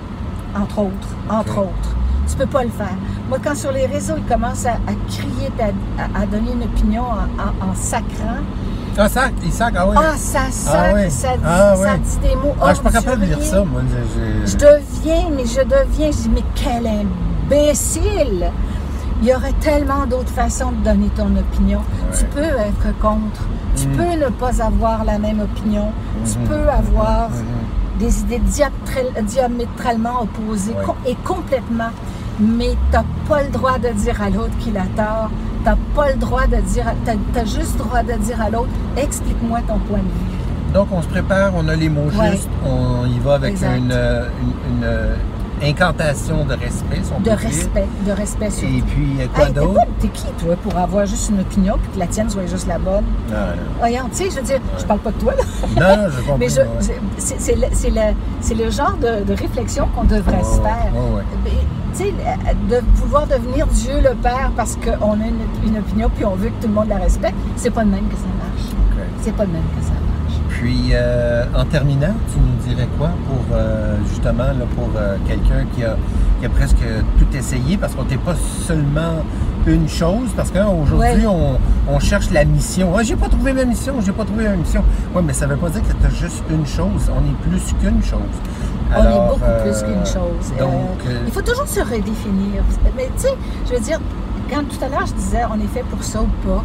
entre 0.56 0.80
autres, 0.80 1.10
entre 1.30 1.60
autres. 1.60 1.96
Tu 2.30 2.36
peux 2.38 2.46
pas 2.46 2.64
le 2.64 2.70
faire. 2.70 2.96
Moi, 3.28 3.40
quand 3.44 3.56
sur 3.56 3.72
les 3.72 3.86
réseaux, 3.86 4.14
ils 4.18 4.24
commencent 4.24 4.66
à, 4.66 4.78
crier, 5.10 5.50
à, 5.60 6.22
à, 6.22 6.26
donner 6.26 6.52
une 6.54 6.64
opinion 6.64 7.04
en, 7.04 7.76
sacrant, 7.76 8.40
ah, 8.98 9.08
ça, 9.08 9.30
il 9.44 9.52
sac, 9.52 9.74
ah 9.78 9.88
oui. 9.88 9.96
Ah, 9.98 10.14
ça 10.18 10.40
ah 10.48 10.52
sac, 10.52 11.12
ça, 11.12 11.38
dit, 11.38 11.44
ah, 11.46 11.76
ça 11.78 11.98
dit 11.98 12.28
des 12.28 12.36
mots. 12.36 12.54
Ah, 12.62 12.70
je 12.70 12.74
suis 12.76 12.84
pas 12.84 12.92
capable 12.92 13.22
de 13.22 13.26
dire 13.28 13.42
ça, 13.42 13.64
moi. 13.64 13.82
Je 14.46 14.58
deviens, 14.58 15.30
mais 15.36 15.46
je 15.46 15.62
deviens, 15.62 16.12
je 16.12 16.18
dis, 16.18 16.30
mais 16.30 16.44
quel 16.56 16.88
imbécile! 16.88 18.52
Il 19.22 19.28
y 19.28 19.34
aurait 19.34 19.54
tellement 19.62 20.06
d'autres 20.08 20.32
façons 20.32 20.72
de 20.72 20.84
donner 20.84 21.10
ton 21.16 21.36
opinion. 21.36 21.82
Tu 22.18 22.26
peux 22.26 22.42
être 22.42 23.00
contre. 23.00 23.42
Tu 23.76 23.88
mm. 23.88 23.92
peux 23.92 24.26
ne 24.26 24.30
pas 24.30 24.62
avoir 24.62 25.06
la 25.06 25.20
même 25.20 25.40
opinion. 25.42 25.92
Tu 26.26 26.32
mm-hmm. 26.32 26.48
peux 26.48 26.70
avoir 26.70 27.30
mm-hmm. 27.30 27.51
Des 28.02 28.20
idées 28.22 28.42
diamétralement 29.24 30.24
opposées 30.24 30.76
et 31.08 31.16
complètement. 31.24 31.92
Mais 32.40 32.72
tu 32.72 32.98
n'as 32.98 33.04
pas 33.30 33.44
le 33.44 33.50
droit 33.50 33.78
de 33.78 33.90
dire 33.90 34.22
à 34.22 34.30
l'autre 34.30 34.58
qu'il 34.60 34.76
a 34.78 34.86
tort 34.96 35.30
T'as 35.64 35.78
pas 35.96 36.12
le 36.12 36.18
droit 36.18 36.48
de 36.48 36.58
dire, 36.58 36.86
t'as 37.06 37.40
as 37.40 37.46
juste 37.46 37.78
le 37.78 37.84
droit 37.86 38.02
de 38.02 38.14
dire 38.14 38.42
à 38.42 38.50
l'autre, 38.50 38.70
explique-moi 38.98 39.60
ton 39.68 39.78
point 39.78 40.00
de 40.00 40.04
vue. 40.04 40.74
Donc 40.74 40.88
on 40.92 41.04
se 41.04 41.08
prépare, 41.08 41.52
on 41.56 41.68
a 41.68 41.76
les 41.76 41.88
mots 41.90 42.10
justes, 42.10 42.50
on 42.66 43.06
y 43.06 43.20
va 43.20 43.36
avec 43.36 43.62
une, 43.62 43.92
une, 43.92 44.84
euh, 44.84 45.16
incantation 45.64 46.46
de 46.46 46.54
respect. 46.54 47.02
de 47.24 47.30
respect, 47.32 47.88
de 48.06 48.12
respect. 48.12 48.50
Et 48.64 48.82
puis 48.82 49.28
quoi 49.34 49.50
d'autre? 49.50 49.82
T'es 50.00 50.08
qui 50.08 50.26
toi 50.44 50.56
pour 50.56 50.78
avoir 50.78 51.06
juste 51.06 51.30
une 51.30 51.40
opinion 51.42 51.78
puis 51.82 51.92
que 51.94 52.00
la 52.00 52.08
tienne 52.08 52.30
soit 52.30 52.46
juste 52.48 52.68
la 52.68 52.80
bonne? 52.80 53.06
Non, 53.30 53.36
non. 53.36 53.56
Voyons, 53.80 54.10
tu 54.12 54.18
sais, 54.18 54.30
je 54.32 54.36
veux 54.38 54.42
dire, 54.42 54.60
je 54.78 54.86
parle 54.86 55.00
pas 55.00 55.12
de 55.12 55.18
toi 55.18 55.34
là. 55.34 55.44
Non, 55.76 56.04
non, 56.04 56.10
je 56.10 56.18
comprends. 56.22 56.38
Mais 56.38 56.50
c'est 56.50 57.56
le, 57.56 58.64
le, 58.64 58.72
genre 58.72 58.98
de, 58.98 59.34
réflexion 59.34 59.88
qu'on 59.96 60.04
devrait 60.04 60.44
se 60.44 60.62
faire 60.62 60.92
tu 61.94 62.06
sais, 62.06 62.14
de 62.70 62.82
vouloir 62.96 63.28
devenir 63.28 63.68
Dieu 63.68 64.00
le 64.02 64.16
Père 64.16 64.52
parce 64.56 64.78
qu'on 64.78 65.14
a 65.14 65.26
une, 65.26 65.78
opinion 65.78 66.10
puis 66.16 66.26
on 66.26 66.36
veut 66.36 66.50
que 66.50 66.62
tout 66.62 66.68
le 66.68 66.74
monde 66.74 66.90
la 66.90 66.98
respecte, 66.98 67.36
c'est 67.56 67.72
pas 67.72 67.84
de 67.84 67.90
même 67.90 68.08
que 68.08 68.16
ça 68.16 68.28
marche. 68.38 69.08
C'est 69.22 69.36
pas 69.36 69.46
de 69.46 69.52
même 69.52 69.64
que 69.78 69.84
ça 69.84 69.90
marche. 69.90 69.91
Puis, 70.62 70.92
euh, 70.94 71.44
en 71.56 71.66
terminant, 71.66 72.14
tu 72.32 72.38
nous 72.38 72.70
dirais 72.70 72.88
quoi 72.96 73.10
pour, 73.26 73.44
euh, 73.52 73.98
justement, 74.08 74.44
là, 74.44 74.66
pour 74.76 74.90
euh, 74.96 75.18
quelqu'un 75.28 75.66
qui 75.76 75.84
a, 75.84 75.96
qui 76.40 76.46
a, 76.46 76.50
presque 76.50 76.86
tout 77.18 77.36
essayé? 77.36 77.78
Parce 77.78 77.96
qu'on 77.96 78.04
n'est 78.04 78.18
pas 78.18 78.36
seulement 78.68 79.26
une 79.66 79.90
chose, 79.90 80.30
parce 80.36 80.52
qu'aujourd'hui, 80.52 81.26
on, 81.26 81.58
on, 81.92 82.00
cherche 82.00 82.30
la 82.30 82.46
mission. 82.46 82.94
Ah, 82.96 83.02
j'ai 83.02 83.16
pas 83.16 83.28
trouvé 83.28 83.54
ma 83.54 83.66
mission, 83.66 83.96
j'ai 84.02 84.12
pas 84.12 84.24
trouvé 84.24 84.48
ma 84.48 84.56
mission. 84.56 84.84
Oui, 85.16 85.24
mais 85.26 85.34
ça 85.34 85.48
veut 85.48 85.58
pas 85.58 85.70
dire 85.70 85.82
que 85.82 85.94
tu 85.94 86.06
as 86.06 86.10
juste 86.12 86.44
une 86.52 86.68
chose. 86.68 87.10
On 87.10 87.28
est 87.28 87.50
plus 87.50 87.74
qu'une 87.80 88.04
chose 88.04 88.20
on 88.94 89.04
est 89.04 89.28
beaucoup 89.30 89.40
plus 89.64 89.84
qu'une 89.84 90.06
chose. 90.06 90.54
Il 91.26 91.32
faut 91.32 91.42
toujours 91.42 91.68
se 91.68 91.80
redéfinir. 91.80 92.62
Mais 92.96 93.10
tu 93.16 93.24
sais, 93.24 93.34
je 93.68 93.74
veux 93.74 93.80
dire, 93.80 94.00
quand 94.50 94.64
tout 94.64 94.84
à 94.84 94.90
l'heure 94.90 95.08
je 95.08 95.14
disais 95.14 95.44
on 95.50 95.56
est 95.56 95.74
fait 95.74 95.84
pour 95.90 96.04
ça 96.04 96.22
ou 96.22 96.28
pas, 96.46 96.62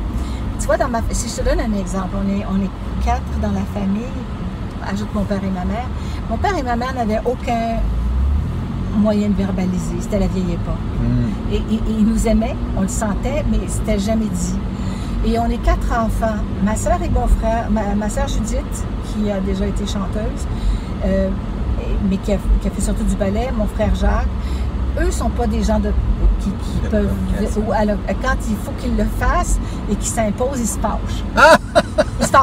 tu 0.58 0.66
vois, 0.66 0.76
dans 0.76 0.88
ma, 0.88 1.00
si 1.10 1.28
je 1.28 1.42
te 1.42 1.48
donne 1.48 1.60
un 1.60 1.78
exemple, 1.78 2.16
on 2.16 2.28
est, 2.28 2.44
on 2.50 2.62
est 2.64 2.70
quatre 3.06 3.38
dans 3.40 3.52
la 3.52 3.64
famille, 3.72 4.18
ajoute 4.84 5.08
mon 5.14 5.22
père 5.22 5.42
et 5.42 5.50
ma 5.50 5.64
mère. 5.64 5.86
Mon 6.28 6.36
père 6.36 6.58
et 6.58 6.62
ma 6.62 6.74
mère 6.74 6.92
n'avaient 6.92 7.20
aucun 7.24 7.76
moyen 8.98 9.28
de 9.28 9.34
verbaliser. 9.34 9.96
C'était 10.00 10.18
la 10.18 10.26
vieille 10.26 10.54
époque. 10.54 10.74
Hmm. 11.00 11.54
Et, 11.54 11.62
ils 11.88 12.04
nous 12.04 12.26
aimaient, 12.26 12.56
on 12.76 12.82
le 12.82 12.88
sentait, 12.88 13.44
mais 13.48 13.60
c'était 13.68 14.00
jamais 14.00 14.26
dit. 14.26 14.58
Et 15.24 15.38
on 15.38 15.46
est 15.46 15.58
quatre 15.58 15.92
enfants. 15.92 16.40
Ma 16.64 16.74
soeur 16.74 17.00
et 17.00 17.08
mon 17.08 17.28
frère, 17.28 17.70
ma, 17.70 17.94
ma 17.94 18.10
soeur 18.10 18.26
Judith, 18.26 18.74
qui 19.04 19.30
a 19.30 19.38
déjà 19.38 19.66
été 19.66 19.86
chanteuse, 19.86 20.42
mais 22.10 22.16
qui 22.18 22.32
a, 22.32 22.38
fait 22.38 22.80
surtout 22.80 23.04
du 23.04 23.14
ballet, 23.14 23.50
mon 23.56 23.66
frère 23.66 23.94
Jacques, 23.94 24.26
eux 25.00 25.10
sont 25.12 25.30
pas 25.30 25.46
des 25.46 25.62
gens 25.62 25.78
de, 25.78 25.92
qui, 26.40 26.50
peuvent. 26.90 27.08
alors, 27.72 27.98
quand 28.22 28.36
il 28.48 28.56
faut 28.56 28.72
qu'ils 28.80 28.96
le 28.96 29.04
fassent 29.04 29.58
et 29.90 29.94
qu'ils 29.94 30.10
s'imposent, 30.10 30.60
ils 30.60 30.66
se 30.66 30.78
fâchent. 30.78 31.24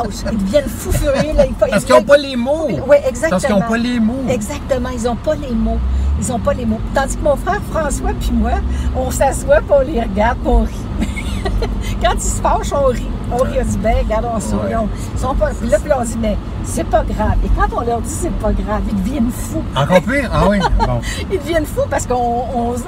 Ils. 0.05 0.31
Ils 0.31 0.37
deviennent 0.37 0.69
fous 0.69 0.91
furieux. 0.91 1.33
Là, 1.35 1.45
Parce 1.69 1.85
qu'ils 1.85 1.95
n'ont 1.95 2.03
pas 2.03 2.17
les 2.17 2.35
mots. 2.35 2.67
Oui, 2.87 2.97
exactement. 3.07 3.29
Parce 3.29 3.45
qu'ils 3.45 3.55
n'ont 3.55 3.61
pas 3.61 3.77
les 3.77 3.99
mots. 3.99 4.23
Exactement. 4.29 4.89
Ils 4.89 5.03
n'ont 5.03 5.15
pas 5.15 5.35
les 5.35 5.53
mots. 5.53 5.79
Ils 6.21 6.27
n'ont 6.27 6.39
pas 6.39 6.53
les 6.53 6.65
mots. 6.65 6.79
Tandis 6.93 7.17
que 7.17 7.23
mon 7.23 7.35
frère 7.35 7.61
François 7.71 8.11
puis 8.19 8.31
moi, 8.31 8.53
on 8.95 9.11
s'assoit, 9.11 9.59
on 9.69 9.79
les 9.81 10.01
regarde, 10.01 10.37
on 10.45 10.61
rit. 10.61 10.73
quand 12.01 12.13
ils 12.13 12.21
se 12.21 12.41
fâchent, 12.41 12.73
on 12.73 12.85
rit. 12.87 13.12
Sourit. 13.37 14.73
Ils 15.13 15.19
sont 15.19 15.35
pas... 15.35 15.49
Puis 15.49 15.69
là, 15.69 15.77
puis 15.79 15.91
on 15.97 16.03
dit, 16.03 16.17
mais 16.19 16.37
c'est 16.63 16.83
pas 16.85 17.03
grave. 17.03 17.35
Et 17.43 17.49
quand 17.49 17.67
on 17.75 17.81
leur 17.81 18.01
dit 18.01 18.09
c'est 18.09 18.33
pas 18.33 18.51
grave, 18.51 18.81
ils 18.89 19.03
deviennent 19.03 19.31
fous. 19.31 19.63
Encore 19.75 20.01
pire? 20.07 20.29
Ah 20.33 20.45
oui? 20.49 20.59
Bon. 20.79 21.01
ils 21.31 21.39
deviennent 21.39 21.65
fous 21.65 21.87
parce 21.89 22.05
qu'on 22.07 22.45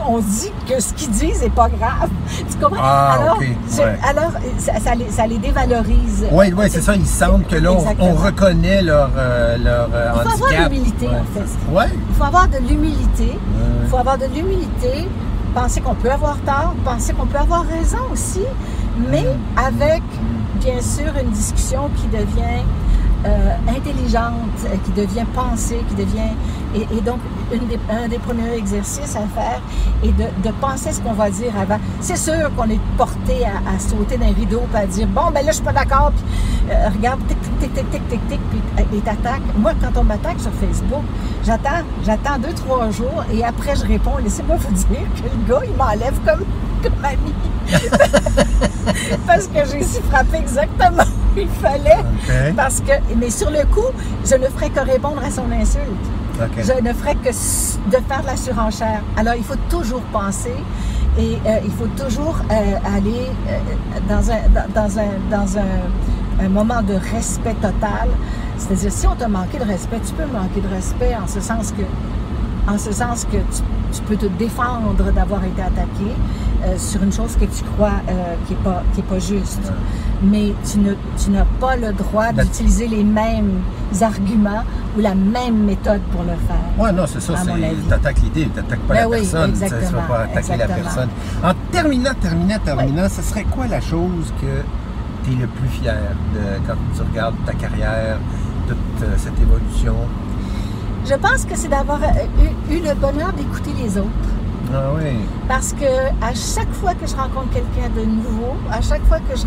on, 0.07 0.19
dit 0.19 0.51
que 0.67 0.79
ce 0.79 0.93
qu'ils 0.93 1.11
disent 1.11 1.41
n'est 1.41 1.49
pas 1.49 1.69
grave. 1.69 2.09
Tu 2.49 2.57
comprends? 2.57 2.81
Ah, 2.81 3.17
alors, 3.21 3.39
ouais. 3.39 3.99
alors 4.07 4.31
ça, 4.57 4.95
les, 4.95 5.09
ça, 5.09 5.27
les, 5.27 5.37
dévalorise. 5.37 6.25
Oui, 6.31 6.53
oui, 6.55 6.65
c'est 6.69 6.81
ça. 6.81 6.95
Ils 6.95 7.05
sentent 7.05 7.47
que 7.47 7.55
là, 7.55 7.71
on, 7.99 8.13
reconnaît 8.13 8.81
leur, 8.81 9.09
euh, 9.17 9.57
leur 9.57 9.89
euh, 9.93 10.11
Il 10.15 10.21
faut 10.21 10.45
avoir 10.45 10.51
de 10.51 10.69
l'humilité, 10.69 11.07
en 11.07 11.39
fait. 11.39 11.73
Ouais. 11.73 11.89
Il 12.09 12.15
faut 12.15 12.23
avoir 12.23 12.47
de 12.47 12.57
l'humilité. 12.57 13.37
Il 13.83 13.89
faut 13.89 13.97
avoir 13.97 14.17
de 14.17 14.25
l'humilité 14.25 15.07
penser 15.55 15.79
qu'on 15.79 15.95
peut 15.95 16.11
avoir 16.11 16.37
tort, 16.39 16.75
penser 16.83 17.13
qu'on 17.13 17.25
peut 17.25 17.37
avoir 17.37 17.65
raison 17.65 17.99
aussi, 18.11 18.41
mais 19.09 19.25
avec, 19.55 20.03
bien 20.65 20.81
sûr, 20.81 21.13
une 21.21 21.29
discussion 21.29 21.91
qui 21.95 22.07
devient 22.07 22.63
euh, 23.25 23.55
intelligente, 23.67 24.57
euh, 24.65 24.75
qui 24.83 24.91
devient 24.91 25.25
pensée, 25.33 25.79
qui 25.89 25.95
devient... 25.95 26.33
Et, 26.75 27.01
donc, 27.01 27.19
un 27.89 28.07
des 28.07 28.17
premiers 28.19 28.53
exercices 28.55 29.15
à 29.15 29.25
faire 29.33 29.61
est 30.03 30.11
de, 30.11 30.51
penser 30.59 30.91
ce 30.91 30.99
qu'on 30.99 31.13
va 31.13 31.29
dire 31.29 31.53
avant. 31.59 31.79
C'est 32.01 32.17
sûr 32.17 32.53
qu'on 32.55 32.69
est 32.69 32.79
porté 32.97 33.45
à, 33.45 33.79
sauter 33.79 34.17
d'un 34.17 34.33
rideau 34.33 34.61
et 34.73 34.77
à 34.77 34.85
dire, 34.85 35.07
bon, 35.07 35.31
ben 35.33 35.45
là, 35.45 35.51
je 35.51 35.55
suis 35.55 35.63
pas 35.63 35.71
d'accord, 35.71 36.11
puis 36.11 36.71
euh, 36.71 36.89
regarde, 36.89 37.21
tic, 37.27 37.37
tic, 37.59 37.73
tic, 37.73 37.91
tic, 37.91 38.09
tic, 38.09 38.27
tic, 38.27 38.39
puis 38.49 38.97
et 38.97 39.01
t'attaques. 39.01 39.41
Moi, 39.57 39.71
quand 39.81 39.99
on 39.99 40.03
m'attaque 40.03 40.39
sur 40.39 40.51
Facebook, 40.51 41.03
j'attends, 41.45 41.83
j'attends 42.05 42.37
deux, 42.37 42.53
trois 42.53 42.91
jours, 42.91 43.23
et 43.33 43.43
après, 43.43 43.75
je 43.75 43.85
réponds, 43.85 44.17
laissez-moi 44.23 44.57
vous 44.57 44.73
dire 44.73 45.07
que 45.15 45.23
le 45.23 45.53
gars, 45.53 45.61
il 45.65 45.75
m'enlève 45.75 46.19
comme, 46.25 46.43
comme 46.83 47.05
ami. 47.05 47.33
Parce 49.25 49.47
que 49.47 49.59
j'ai 49.71 49.83
su 49.83 50.01
frapper 50.09 50.37
exactement 50.37 51.03
il 51.41 51.47
fallait. 51.47 52.03
Parce 52.55 52.81
que, 52.81 52.93
mais 53.17 53.29
sur 53.29 53.49
le 53.49 53.63
coup, 53.65 53.91
je 54.25 54.35
ne 54.35 54.47
ferais 54.47 54.69
que 54.69 54.79
répondre 54.79 55.21
à 55.23 55.29
son 55.29 55.51
insulte. 55.51 55.85
Je 56.57 56.81
ne 56.81 56.93
ferais 56.93 57.15
que 57.15 57.29
de 57.29 58.03
faire 58.07 58.23
la 58.25 58.35
surenchère. 58.35 59.01
Alors, 59.15 59.35
il 59.35 59.43
faut 59.43 59.55
toujours 59.69 60.01
penser 60.11 60.55
et 61.17 61.37
euh, 61.45 61.59
il 61.63 61.71
faut 61.71 61.87
toujours 61.87 62.37
euh, 62.51 62.95
aller 62.95 63.29
euh, 63.47 63.59
dans, 64.09 64.29
un, 64.31 64.41
dans, 64.73 64.99
un, 64.99 65.07
dans 65.31 65.57
un, 65.57 66.49
moment 66.49 66.81
de 66.81 66.95
respect 67.13 67.55
total. 67.61 68.09
C'est-à-dire, 68.57 68.91
si 68.91 69.07
on 69.07 69.15
t'a 69.15 69.29
manqué 69.29 69.57
de 69.57 69.63
respect, 69.63 69.99
tu 70.05 70.13
peux 70.13 70.25
manquer 70.25 70.59
de 70.59 70.67
respect 70.67 71.15
en 71.15 71.27
ce 71.27 71.39
sens 71.39 71.71
que, 71.71 71.83
en 72.67 72.77
ce 72.77 72.91
sens 72.91 73.25
que 73.25 73.37
tu, 73.37 73.61
tu 73.93 74.01
peux 74.03 74.15
te 74.15 74.25
défendre 74.25 75.11
d'avoir 75.11 75.43
été 75.43 75.61
attaqué 75.61 76.11
sur 76.77 77.03
une 77.03 77.11
chose 77.11 77.35
que 77.35 77.45
tu 77.45 77.63
crois 77.75 78.01
qui 78.47 78.53
n'est 78.53 78.59
pas, 78.59 78.81
qui 78.93 79.01
est 79.01 79.03
pas 79.03 79.19
juste 79.19 79.71
mais 80.23 80.53
tu, 80.69 80.79
ne, 80.79 80.93
tu 81.21 81.29
n'as 81.31 81.45
pas 81.59 81.75
le 81.75 81.93
droit 81.93 82.31
d'utiliser 82.31 82.87
les 82.87 83.03
mêmes 83.03 83.61
arguments 84.01 84.63
ou 84.97 85.01
la 85.01 85.15
même 85.15 85.65
méthode 85.65 86.01
pour 86.11 86.21
le 86.23 86.29
faire. 86.47 86.65
Oui, 86.77 86.91
non, 86.93 87.05
c'est 87.07 87.21
ça. 87.21 87.33
Tu 87.43 87.93
attaques 87.93 88.21
l'idée, 88.21 88.49
tu 88.53 88.57
n'attaques 88.61 88.79
pas 88.81 88.93
ben 88.93 89.09
la 89.09 89.17
personne. 89.17 89.53
Tu 89.53 89.63
ne 89.63 89.91
vas 89.91 90.01
pas 90.01 90.19
attaquer 90.21 90.57
la 90.57 90.67
personne. 90.67 91.09
En 91.43 91.53
terminant, 91.71 92.13
terminant, 92.19 92.59
terminant, 92.63 93.09
ce 93.09 93.21
serait 93.21 93.45
quoi 93.45 93.67
la 93.67 93.81
chose 93.81 94.33
que 94.41 95.25
tu 95.25 95.33
es 95.33 95.41
le 95.41 95.47
plus 95.47 95.69
fier 95.69 95.97
de 96.33 96.67
quand 96.67 96.75
tu 96.95 97.01
regardes 97.01 97.35
ta 97.45 97.53
carrière, 97.53 98.17
toute 98.67 98.77
euh, 99.03 99.13
cette 99.17 99.39
évolution? 99.39 99.95
Je 101.05 101.13
pense 101.15 101.45
que 101.45 101.55
c'est 101.55 101.67
d'avoir 101.67 101.99
eu, 101.99 102.73
eu 102.73 102.79
le 102.79 102.93
bonheur 102.95 103.31
d'écouter 103.33 103.71
les 103.81 103.97
autres 103.97 104.09
Ah 104.73 104.89
oui. 104.95 105.17
Parce 105.47 105.73
que 105.73 105.85
à 106.21 106.33
chaque 106.33 106.71
fois 106.73 106.93
que 106.95 107.05
je 107.05 107.15
rencontre 107.15 107.49
quelqu'un 107.53 107.89
de 107.95 108.05
nouveau, 108.05 108.55
à 108.71 108.81
chaque 108.81 109.05
fois 109.05 109.19
que 109.19 109.37
je 109.37 109.45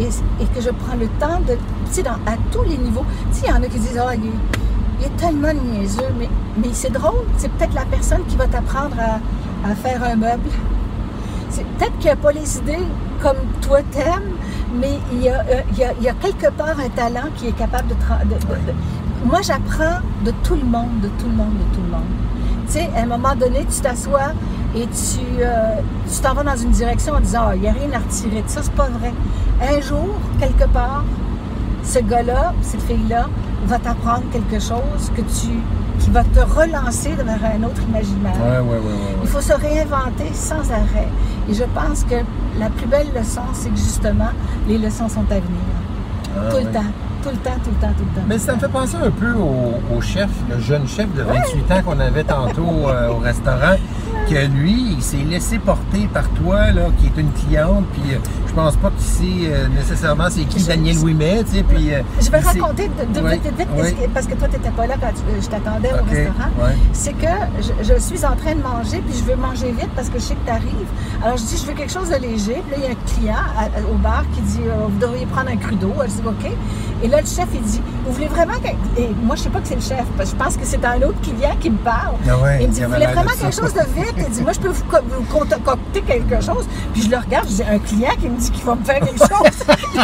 et, 0.00 0.08
et 0.42 0.46
que 0.46 0.60
je 0.60 0.70
prends 0.70 0.96
le 0.96 1.06
temps 1.20 1.40
de, 1.46 1.54
tu 1.54 2.02
sais, 2.02 2.06
à 2.08 2.36
tous 2.52 2.62
les 2.64 2.78
niveaux, 2.78 3.04
tu 3.32 3.38
sais, 3.40 3.46
il 3.46 3.50
y 3.50 3.52
en 3.52 3.62
a 3.62 3.66
qui 3.66 3.78
disent, 3.78 3.98
ah, 4.04 4.14
il, 4.14 4.26
est- 4.26 4.32
il 5.00 5.06
est 5.06 5.16
tellement 5.16 5.52
niaiseux, 5.52 6.02
mais, 6.18 6.28
mais 6.56 6.68
c'est 6.72 6.92
drôle, 6.92 7.24
c'est 7.36 7.50
peut-être 7.52 7.74
la 7.74 7.84
personne 7.84 8.24
qui 8.28 8.36
va 8.36 8.46
t'apprendre 8.46 8.96
à, 8.98 9.68
à 9.70 9.74
faire 9.76 10.02
un 10.04 10.16
meuble. 10.16 10.50
C'est 11.50 11.64
peut-être 11.64 11.96
qu'il 11.98 12.10
n'a 12.10 12.16
pas 12.16 12.32
les 12.32 12.58
idées 12.58 12.86
comme 13.22 13.36
toi 13.60 13.78
t'aimes, 13.92 14.34
mais 14.80 14.98
il 15.12 15.22
y, 15.22 15.28
a, 15.28 15.40
euh, 15.40 15.60
il, 15.72 15.78
y 15.78 15.84
a, 15.84 15.92
il 15.98 16.04
y 16.04 16.08
a 16.08 16.12
quelque 16.14 16.50
part 16.52 16.76
un 16.78 16.88
talent 16.90 17.28
qui 17.36 17.48
est 17.48 17.52
capable 17.56 17.88
de- 17.88 17.94
de- 17.94 18.72
Moi, 19.24 19.40
j'apprends 19.42 20.00
de 20.24 20.32
tout 20.44 20.54
le 20.54 20.64
monde, 20.64 21.00
de 21.02 21.08
tout 21.20 21.26
le 21.26 21.34
monde, 21.34 21.54
de 21.54 21.74
tout 21.74 21.82
le 21.82 21.90
monde. 21.90 22.02
Tu 22.66 22.74
sais, 22.74 22.90
à 22.96 23.02
un 23.02 23.06
moment 23.06 23.34
donné, 23.34 23.64
tu 23.64 23.80
t'assois 23.80 24.32
et 24.76 24.86
tu 24.86 25.20
euh, 25.40 25.76
tu 26.12 26.20
t'en 26.20 26.34
vas 26.34 26.44
dans 26.44 26.56
une 26.56 26.70
direction 26.70 27.14
en 27.14 27.20
disant, 27.20 27.46
Ah, 27.48 27.56
il 27.56 27.62
n'y 27.62 27.68
a 27.68 27.72
rien 27.72 27.90
à 27.92 27.98
retirer 27.98 28.42
de 28.42 28.48
ça, 28.48 28.62
c'est 28.62 28.72
pas 28.72 28.88
vrai. 28.88 29.12
Un 29.60 29.80
jour, 29.80 30.08
quelque 30.38 30.68
part, 30.68 31.04
ce 31.82 31.98
gars-là, 32.00 32.52
cette 32.62 32.82
fille-là, 32.82 33.28
va 33.66 33.78
t'apprendre 33.78 34.24
quelque 34.32 34.60
chose 34.60 35.10
que 35.16 35.22
tu, 35.22 35.48
qui 35.98 36.10
va 36.10 36.22
te 36.22 36.40
relancer 36.40 37.10
vers 37.10 37.40
un 37.44 37.62
autre 37.64 37.82
imaginaire. 37.88 38.34
Ouais, 38.40 38.58
ouais, 38.58 38.78
ouais, 38.78 38.78
ouais. 38.78 39.16
Il 39.22 39.28
faut 39.28 39.40
se 39.40 39.52
réinventer 39.52 40.32
sans 40.32 40.70
arrêt. 40.70 41.08
Et 41.48 41.54
je 41.54 41.64
pense 41.64 42.04
que 42.04 42.16
la 42.58 42.70
plus 42.70 42.86
belle 42.86 43.08
leçon, 43.16 43.42
c'est 43.52 43.70
que 43.70 43.76
justement, 43.76 44.30
les 44.68 44.78
leçons 44.78 45.08
sont 45.08 45.24
à 45.30 45.34
venir. 45.34 45.68
Ah, 46.36 46.50
tout 46.50 46.58
le 46.58 46.70
temps, 46.70 46.92
tout 47.22 47.30
le 47.30 47.36
temps, 47.36 47.56
tout 47.64 47.70
le 47.70 47.80
temps, 47.80 47.92
tout 47.96 48.04
le 48.04 48.20
temps. 48.20 48.26
Mais 48.28 48.38
ça 48.38 48.54
me 48.54 48.60
fait 48.60 48.68
penser 48.68 48.96
un 48.96 49.10
peu 49.10 49.32
au, 49.32 49.96
au 49.96 50.00
chef, 50.00 50.28
le 50.48 50.58
jeune 50.60 50.86
chef 50.86 51.12
de 51.14 51.22
28 51.22 51.72
ans 51.72 51.82
qu'on 51.84 52.00
avait 52.00 52.24
tantôt 52.24 52.88
euh, 52.88 53.08
au 53.10 53.18
restaurant, 53.18 53.76
que 54.28 54.46
lui, 54.46 54.94
il 54.96 55.02
s'est 55.02 55.16
laissé 55.18 55.58
porter 55.58 56.08
par 56.12 56.28
toi, 56.30 56.70
là, 56.70 56.82
qui 56.98 57.06
est 57.06 57.20
une 57.20 57.32
cliente, 57.32 57.84
puis 57.92 58.14
euh, 58.14 58.18
je 58.46 58.52
pense 58.52 58.76
pas 58.76 58.90
qu'il 58.90 59.06
sait 59.06 59.52
euh, 59.52 59.68
nécessairement 59.68 60.26
c'est 60.30 60.44
qui 60.44 60.62
Daniel 60.62 60.98
Ouimet, 60.98 61.44
tu 61.44 61.56
sais, 61.58 61.62
puis... 61.62 61.94
euh, 61.94 62.02
Je 62.20 62.30
vais 62.30 62.38
raconter 62.38 62.88
de, 62.88 63.18
de 63.20 63.24
Ouais, 63.24 63.34
vite, 63.34 63.42
vite, 63.44 63.58
vite, 63.58 63.68
ouais. 63.76 64.08
parce 64.12 64.26
que- 64.26 64.34
toi, 64.34 64.48
tu 64.48 64.56
n'étais 64.56 64.70
pas 64.70 64.86
là 64.86 64.94
quand 65.00 65.08
tu- 65.08 65.42
je 65.42 65.48
t'attendais 65.48 65.90
au 65.92 66.04
restaurant. 66.04 66.50
ouais. 66.60 66.76
C'est 66.92 67.12
que 67.12 67.26
je, 67.60 67.92
je 67.94 67.98
suis 67.98 68.24
en 68.24 68.36
train 68.36 68.54
de 68.54 68.62
manger, 68.62 69.02
puis 69.06 69.16
je 69.18 69.24
veux 69.24 69.36
manger 69.36 69.72
vite 69.72 69.90
parce 69.96 70.08
que 70.08 70.18
je 70.18 70.24
sais 70.24 70.34
que 70.34 70.44
tu 70.44 70.50
arrives. 70.50 70.88
Alors, 71.24 71.36
je 71.36 71.42
dis, 71.44 71.56
je 71.56 71.66
veux 71.66 71.74
quelque 71.74 71.92
chose 71.92 72.08
de 72.10 72.16
léger. 72.16 72.62
Puis 72.68 72.70
là, 72.72 72.76
il 72.78 72.84
y 72.84 72.86
a 72.86 72.90
un 72.90 73.14
client 73.16 73.44
à- 73.58 73.90
au 73.92 73.96
bar 73.96 74.24
qui 74.34 74.40
dit, 74.42 74.60
euh, 74.66 74.86
vous 74.88 74.98
devriez 74.98 75.26
prendre 75.26 75.48
un 75.50 75.56
cru 75.56 75.74
d'eau. 75.76 75.92
Je 76.02 76.06
dis, 76.22 76.22
OK. 76.26 76.50
Et 77.02 77.08
là, 77.08 77.20
le 77.20 77.26
chef, 77.26 77.46
il 77.54 77.62
dit, 77.62 77.80
vous 78.06 78.12
voulez 78.12 78.26
vraiment... 78.28 78.54
que- 78.54 79.00
Et 79.00 79.08
moi, 79.22 79.36
je 79.36 79.42
sais 79.42 79.50
pas 79.50 79.60
que 79.60 79.68
c'est 79.68 79.76
le 79.76 79.80
chef, 79.80 80.04
parce 80.16 80.30
que 80.32 80.36
je 80.38 80.42
pense 80.44 80.56
que 80.56 80.64
c'est 80.64 80.84
un 80.84 80.96
autre 81.02 81.20
client 81.20 81.54
qui 81.60 81.70
me 81.70 81.76
parle. 81.78 82.14
Ah 82.28 82.32
il 82.60 82.68
me 82.68 82.72
dit, 82.72 82.82
vous 82.82 82.90
voulez 82.92 83.06
vraiment 83.06 83.30
quelque 83.40 83.54
chose 83.54 83.74
de 83.74 84.00
vite? 84.00 84.17
Il 84.18 84.30
dit, 84.30 84.42
moi, 84.42 84.52
je 84.52 84.60
peux 84.60 84.68
vous, 84.68 84.84
co- 84.84 84.96
vous 85.08 85.24
concocter 85.24 86.02
quelque 86.02 86.40
chose. 86.40 86.66
Puis 86.92 87.02
je 87.02 87.10
le 87.10 87.16
regarde, 87.18 87.46
dis, 87.46 87.62
un 87.62 87.78
client 87.78 88.10
qui 88.20 88.28
me 88.28 88.38
dit 88.38 88.50
qu'il 88.50 88.64
va 88.64 88.74
me 88.74 88.84
faire 88.84 89.00
quelque 89.00 89.18
chose. 89.18 89.66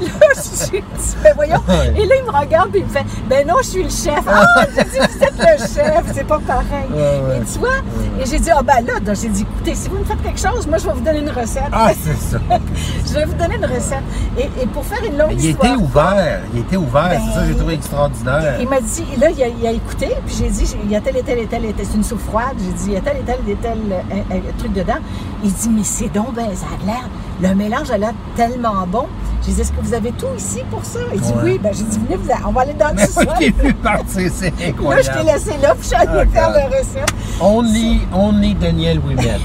là, 0.00 0.28
je 0.34 0.40
suis 0.40 0.80
dit, 0.80 1.16
ben 1.22 1.32
voyons. 1.34 1.62
Ouais. 1.68 1.94
Et 1.96 2.06
là, 2.06 2.14
il 2.20 2.24
me 2.24 2.36
regarde 2.38 2.74
et 2.74 2.78
il 2.80 2.84
me 2.84 2.90
fait, 2.90 3.04
ben 3.28 3.46
non, 3.46 3.54
je 3.62 3.66
suis 3.68 3.82
le 3.82 3.88
chef. 3.90 4.22
Ah, 4.26 4.44
j'ai 4.76 4.84
dit, 4.84 4.98
vous 4.98 5.24
êtes 5.24 5.38
le 5.38 5.58
chef, 5.58 6.04
c'est 6.14 6.26
pas 6.26 6.38
pareil. 6.46 6.88
Ouais, 6.90 6.98
ouais. 7.00 7.38
Et 7.38 7.52
tu 7.52 7.58
vois, 7.58 7.78
et 8.20 8.26
j'ai 8.26 8.38
dit, 8.38 8.50
ah 8.50 8.62
ben 8.62 8.84
là, 8.86 9.14
j'ai 9.14 9.28
dit, 9.28 9.42
écoutez, 9.42 9.74
si 9.74 9.88
vous 9.88 9.98
me 9.98 10.04
faites 10.04 10.22
quelque 10.22 10.40
chose, 10.40 10.66
moi, 10.66 10.78
je 10.78 10.86
vais 10.86 10.92
vous 10.92 11.00
donner 11.00 11.18
une 11.20 11.30
recette. 11.30 11.62
Ah, 11.72 11.90
c'est 12.00 12.16
ça. 12.16 12.38
je 13.06 13.12
vais 13.14 13.24
vous 13.24 13.34
donner 13.34 13.56
une 13.56 13.64
recette. 13.66 14.02
Et, 14.38 14.44
et 14.62 14.66
pour 14.66 14.84
faire 14.84 15.02
une 15.04 15.18
longue 15.18 15.32
il 15.32 15.44
histoire. 15.50 15.72
était 15.72 15.82
ouvert, 15.82 16.40
il 16.54 16.60
était 16.60 16.76
ouvert, 16.76 17.08
Ben, 17.10 17.20
c'est 17.26 17.34
ça 17.34 17.40
que 17.42 17.48
j'ai 17.48 17.56
trouvé 17.56 17.74
extraordinaire. 17.74 18.56
Il 18.60 18.68
m'a 18.68 18.80
dit, 18.80 19.04
là, 19.18 19.30
il 19.30 19.42
a, 19.42 19.46
il 19.48 19.66
a 19.66 19.70
écouté, 19.72 20.08
puis 20.26 20.34
j'ai 20.38 20.48
dit, 20.50 20.76
il 20.84 20.90
y 20.90 20.96
a 20.96 21.00
tel 21.00 21.16
et 21.16 21.22
tel 21.22 21.38
et 21.38 21.46
tel, 21.46 21.64
et 21.64 21.72
tel, 21.72 21.86
c'est 21.88 21.96
une 21.96 22.04
soupe 22.04 22.20
froide. 22.20 22.54
J'ai 22.58 22.72
dit, 22.72 22.84
il 22.88 22.92
y 22.92 22.96
a 22.96 23.00
tel 23.00 23.16
et 23.16 23.21
tel 23.26 23.38
et 23.48 23.54
tel 23.56 23.78
euh, 23.90 24.36
truc 24.58 24.72
dedans. 24.72 24.98
Il 25.44 25.52
dit, 25.52 25.68
mais 25.70 25.82
c'est 25.84 26.12
donc, 26.12 26.34
ben, 26.34 26.46
ça 26.54 26.66
a 26.80 26.86
l'air, 26.86 27.08
le 27.40 27.54
mélange 27.54 27.90
a 27.90 27.98
l'air 27.98 28.12
tellement 28.36 28.86
bon. 28.86 29.06
J'ai 29.44 29.52
dit, 29.52 29.60
est-ce 29.62 29.72
que 29.72 29.80
vous 29.80 29.94
avez 29.94 30.12
tout 30.12 30.26
ici 30.36 30.60
pour 30.70 30.84
ça? 30.84 31.00
Il 31.14 31.20
dit, 31.20 31.28
Ouais. 31.32 31.40
oui, 31.44 31.60
ben, 31.62 31.72
j'ai 31.74 31.84
dit, 31.84 31.98
venez, 31.98 32.16
vous 32.16 32.30
a- 32.30 32.48
on 32.48 32.52
va 32.52 32.60
aller 32.62 32.74
dans 32.74 32.90
le 32.94 33.00
est 33.46 33.50
venu 33.56 33.74
partir, 33.74 34.30
c'est 34.32 34.50
Là, 34.50 35.02
je 35.02 35.10
t'ai 35.10 35.24
laissé 35.32 35.56
là, 35.60 35.74
puis 35.74 35.82
je 35.82 35.86
suis 35.88 35.96
allée 35.96 36.10
Ah, 36.22 36.26
faire 36.26 36.50
la 36.50 36.66
recette. 36.66 37.12
Only, 37.40 38.02
only 38.14 38.54
Daniel 38.54 38.98
Ouimet. 39.00 39.38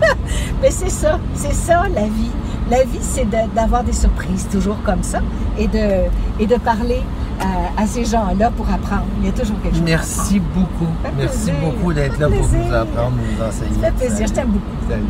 Mais 0.62 0.70
c'est 0.70 0.90
ça, 0.90 1.18
c'est 1.34 1.54
ça 1.54 1.82
la 1.94 2.02
vie. 2.02 2.30
La 2.70 2.82
vie, 2.84 2.98
c'est 3.00 3.24
de- 3.24 3.54
d'avoir 3.54 3.82
des 3.84 3.92
surprises, 3.92 4.46
toujours 4.50 4.76
comme 4.84 5.02
ça, 5.02 5.20
et 5.58 5.66
de, 5.68 6.08
et 6.38 6.46
de 6.46 6.56
parler 6.56 7.00
à, 7.40 7.82
à 7.82 7.86
ces 7.86 8.04
gens-là 8.04 8.50
pour 8.50 8.68
apprendre. 8.68 9.04
Il 9.20 9.26
y 9.26 9.28
a 9.28 9.32
toujours 9.32 9.60
quelque 9.62 9.74
chose. 9.76 9.84
Merci 9.84 10.40
beaucoup. 10.40 10.90
Merci 11.16 11.50
plaisir. 11.50 11.54
beaucoup 11.60 11.92
d'être 11.92 12.18
là 12.18 12.28
fait 12.28 12.38
pour 12.38 12.48
nous 12.48 12.54
plaisir. 12.54 12.74
apprendre, 12.74 13.16
nous 13.16 13.44
enseigner. 13.44 13.74
Ça 13.80 13.86
fait 13.92 13.92
plaisir, 14.06 14.26
je 14.28 14.32
t'aime 14.32 14.48
beaucoup. 14.48 14.90
Salut. 14.90 15.04